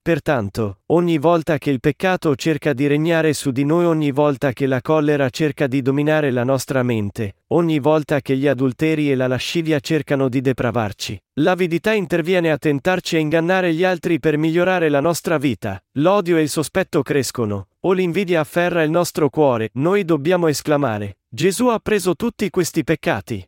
Pertanto, 0.07 0.83
ogni 0.85 1.17
volta 1.17 1.57
che 1.57 1.69
il 1.69 1.81
peccato 1.81 2.33
cerca 2.37 2.71
di 2.71 2.87
regnare 2.87 3.33
su 3.33 3.51
di 3.51 3.65
noi, 3.65 3.83
ogni 3.83 4.11
volta 4.11 4.53
che 4.53 4.65
la 4.65 4.79
collera 4.79 5.29
cerca 5.29 5.67
di 5.67 5.81
dominare 5.81 6.31
la 6.31 6.45
nostra 6.45 6.81
mente, 6.81 7.39
ogni 7.47 7.79
volta 7.79 8.21
che 8.21 8.37
gli 8.37 8.47
adulteri 8.47 9.11
e 9.11 9.15
la 9.15 9.27
lascivia 9.27 9.81
cercano 9.81 10.29
di 10.29 10.39
depravarci, 10.39 11.21
l'avidità 11.41 11.91
interviene 11.91 12.51
a 12.51 12.57
tentarci 12.57 13.17
a 13.17 13.19
ingannare 13.19 13.73
gli 13.73 13.83
altri 13.83 14.17
per 14.17 14.37
migliorare 14.37 14.87
la 14.87 15.01
nostra 15.01 15.37
vita, 15.37 15.83
l'odio 15.97 16.37
e 16.37 16.41
il 16.41 16.49
sospetto 16.49 17.01
crescono, 17.01 17.67
o 17.81 17.91
l'invidia 17.91 18.39
afferra 18.39 18.83
il 18.83 18.89
nostro 18.89 19.29
cuore, 19.29 19.71
noi 19.73 20.05
dobbiamo 20.05 20.47
esclamare, 20.47 21.17
Gesù 21.27 21.67
ha 21.67 21.79
preso 21.79 22.15
tutti 22.15 22.49
questi 22.49 22.85
peccati. 22.85 23.45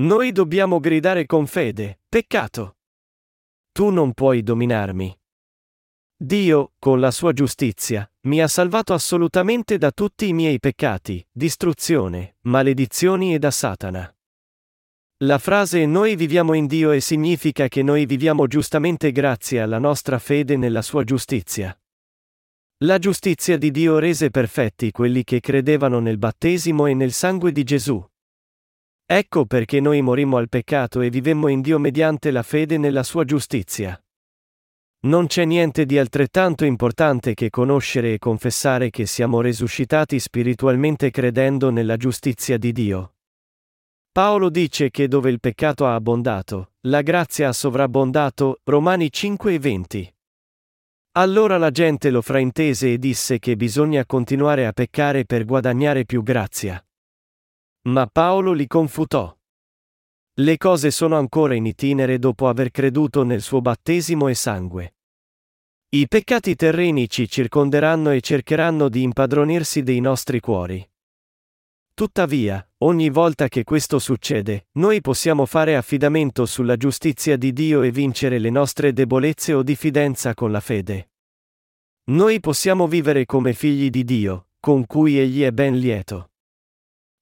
Noi 0.00 0.32
dobbiamo 0.32 0.80
gridare 0.80 1.24
con 1.24 1.46
fede, 1.46 2.00
peccato. 2.06 2.76
Tu 3.72 3.88
non 3.88 4.12
puoi 4.12 4.42
dominarmi. 4.42 5.16
Dio, 6.18 6.72
con 6.78 6.98
la 6.98 7.10
sua 7.10 7.34
giustizia, 7.34 8.10
mi 8.22 8.40
ha 8.40 8.48
salvato 8.48 8.94
assolutamente 8.94 9.76
da 9.76 9.90
tutti 9.90 10.26
i 10.26 10.32
miei 10.32 10.58
peccati, 10.58 11.24
distruzione, 11.30 12.36
maledizioni 12.42 13.34
e 13.34 13.38
da 13.38 13.50
Satana. 13.50 14.16
La 15.18 15.36
frase 15.36 15.84
Noi 15.84 16.16
viviamo 16.16 16.54
in 16.54 16.66
Dio 16.66 16.92
e 16.92 17.00
significa 17.00 17.68
che 17.68 17.82
noi 17.82 18.06
viviamo 18.06 18.46
giustamente 18.46 19.12
grazie 19.12 19.60
alla 19.60 19.78
nostra 19.78 20.18
fede 20.18 20.56
nella 20.56 20.80
sua 20.80 21.04
giustizia. 21.04 21.78
La 22.78 22.98
giustizia 22.98 23.58
di 23.58 23.70
Dio 23.70 23.98
rese 23.98 24.30
perfetti 24.30 24.92
quelli 24.92 25.22
che 25.22 25.40
credevano 25.40 25.98
nel 25.98 26.16
battesimo 26.16 26.86
e 26.86 26.94
nel 26.94 27.12
sangue 27.12 27.52
di 27.52 27.62
Gesù. 27.62 28.02
Ecco 29.04 29.44
perché 29.44 29.80
noi 29.80 30.00
morimmo 30.00 30.38
al 30.38 30.48
peccato 30.48 31.02
e 31.02 31.10
vivemmo 31.10 31.48
in 31.48 31.60
Dio 31.60 31.78
mediante 31.78 32.30
la 32.30 32.42
fede 32.42 32.78
nella 32.78 33.02
sua 33.02 33.26
giustizia. 33.26 34.00
Non 35.00 35.26
c'è 35.26 35.44
niente 35.44 35.86
di 35.86 35.98
altrettanto 35.98 36.64
importante 36.64 37.34
che 37.34 37.50
conoscere 37.50 38.14
e 38.14 38.18
confessare 38.18 38.90
che 38.90 39.06
siamo 39.06 39.40
resuscitati 39.40 40.18
spiritualmente 40.18 41.10
credendo 41.10 41.70
nella 41.70 41.96
giustizia 41.96 42.58
di 42.58 42.72
Dio. 42.72 43.14
Paolo 44.10 44.48
dice 44.48 44.90
che 44.90 45.08
dove 45.08 45.30
il 45.30 45.40
peccato 45.40 45.86
ha 45.86 45.94
abbondato, 45.94 46.72
la 46.86 47.02
grazia 47.02 47.48
ha 47.48 47.52
sovrabbondato, 47.52 48.60
Romani 48.64 49.12
5 49.12 49.52
e 49.54 49.58
20. 49.58 50.14
Allora 51.12 51.58
la 51.58 51.70
gente 51.70 52.10
lo 52.10 52.22
fraintese 52.22 52.94
e 52.94 52.98
disse 52.98 53.38
che 53.38 53.56
bisogna 53.56 54.04
continuare 54.06 54.66
a 54.66 54.72
peccare 54.72 55.24
per 55.24 55.44
guadagnare 55.44 56.04
più 56.04 56.22
grazia. 56.22 56.82
Ma 57.88 58.06
Paolo 58.06 58.52
li 58.52 58.66
confutò. 58.66 59.34
Le 60.38 60.58
cose 60.58 60.90
sono 60.90 61.16
ancora 61.16 61.54
in 61.54 61.64
itinere 61.64 62.18
dopo 62.18 62.46
aver 62.46 62.70
creduto 62.70 63.22
nel 63.22 63.40
suo 63.40 63.62
battesimo 63.62 64.28
e 64.28 64.34
sangue. 64.34 64.96
I 65.88 66.06
peccati 66.08 66.54
terreni 66.54 67.08
ci 67.08 67.26
circonderanno 67.26 68.10
e 68.10 68.20
cercheranno 68.20 68.90
di 68.90 69.02
impadronirsi 69.02 69.82
dei 69.82 70.00
nostri 70.00 70.40
cuori. 70.40 70.86
Tuttavia, 71.94 72.68
ogni 72.82 73.08
volta 73.08 73.48
che 73.48 73.64
questo 73.64 73.98
succede, 73.98 74.66
noi 74.72 75.00
possiamo 75.00 75.46
fare 75.46 75.74
affidamento 75.74 76.44
sulla 76.44 76.76
giustizia 76.76 77.38
di 77.38 77.54
Dio 77.54 77.80
e 77.80 77.90
vincere 77.90 78.38
le 78.38 78.50
nostre 78.50 78.92
debolezze 78.92 79.54
o 79.54 79.62
diffidenza 79.62 80.34
con 80.34 80.50
la 80.50 80.60
fede. 80.60 81.12
Noi 82.10 82.40
possiamo 82.40 82.86
vivere 82.86 83.24
come 83.24 83.54
figli 83.54 83.88
di 83.88 84.04
Dio, 84.04 84.48
con 84.60 84.84
cui 84.84 85.18
Egli 85.18 85.40
è 85.40 85.50
ben 85.50 85.78
lieto. 85.78 86.32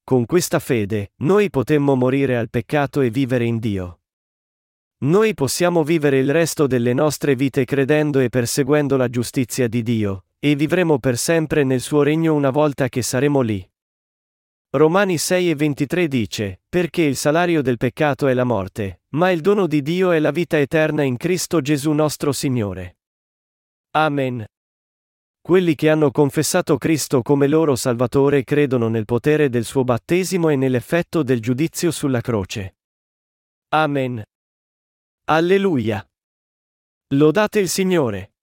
Con 0.07 0.27
questa 0.27 0.59
fede, 0.59 1.13
noi 1.23 1.49
potemmo 1.49 1.95
morire 1.95 2.37
al 2.37 2.51
peccato 2.51 3.01
e 3.01 3.09
vivere 3.09 3.43
in 3.43 3.57
Dio. 3.57 4.01
Noi 5.05 5.33
possiamo 5.33 5.83
vivere 5.83 6.19
il 6.19 6.31
resto 6.31 6.67
delle 6.67 6.93
nostre 6.93 7.35
vite 7.35 7.65
credendo 7.65 8.19
e 8.19 8.29
perseguendo 8.29 8.97
la 8.97 9.09
giustizia 9.09 9.67
di 9.67 9.81
Dio, 9.81 10.25
e 10.37 10.55
vivremo 10.55 10.99
per 10.99 11.17
sempre 11.17 11.63
nel 11.63 11.81
suo 11.81 12.03
regno 12.03 12.35
una 12.35 12.51
volta 12.51 12.87
che 12.87 13.01
saremo 13.01 13.41
lì. 13.41 13.67
Romani 14.69 15.17
6 15.17 15.49
e 15.49 15.55
23 15.55 16.07
dice, 16.07 16.61
perché 16.69 17.01
il 17.01 17.15
salario 17.15 17.63
del 17.63 17.77
peccato 17.77 18.27
è 18.27 18.35
la 18.35 18.43
morte, 18.43 19.01
ma 19.15 19.31
il 19.31 19.41
dono 19.41 19.65
di 19.65 19.81
Dio 19.81 20.11
è 20.11 20.19
la 20.19 20.29
vita 20.29 20.59
eterna 20.59 21.01
in 21.01 21.17
Cristo 21.17 21.61
Gesù 21.61 21.91
nostro 21.93 22.31
Signore. 22.31 22.97
Amen. 23.95 24.45
Quelli 25.45 25.75
che 25.75 25.91
hanno 25.91 26.09
confessato 26.09 26.79
Cristo 26.79 27.21
come 27.21 27.45
loro 27.45 27.75
Salvatore 27.75 28.43
credono 28.43 28.87
nel 28.87 29.05
potere 29.05 29.47
del 29.47 29.63
suo 29.63 29.83
battesimo 29.83 30.49
e 30.49 30.55
nell'effetto 30.55 31.21
del 31.21 31.39
giudizio 31.39 31.91
sulla 31.91 32.19
croce. 32.19 32.77
Amen. 33.67 34.23
Alleluia. 35.25 36.03
Lodate 37.13 37.59
il 37.59 37.69
Signore. 37.69 38.34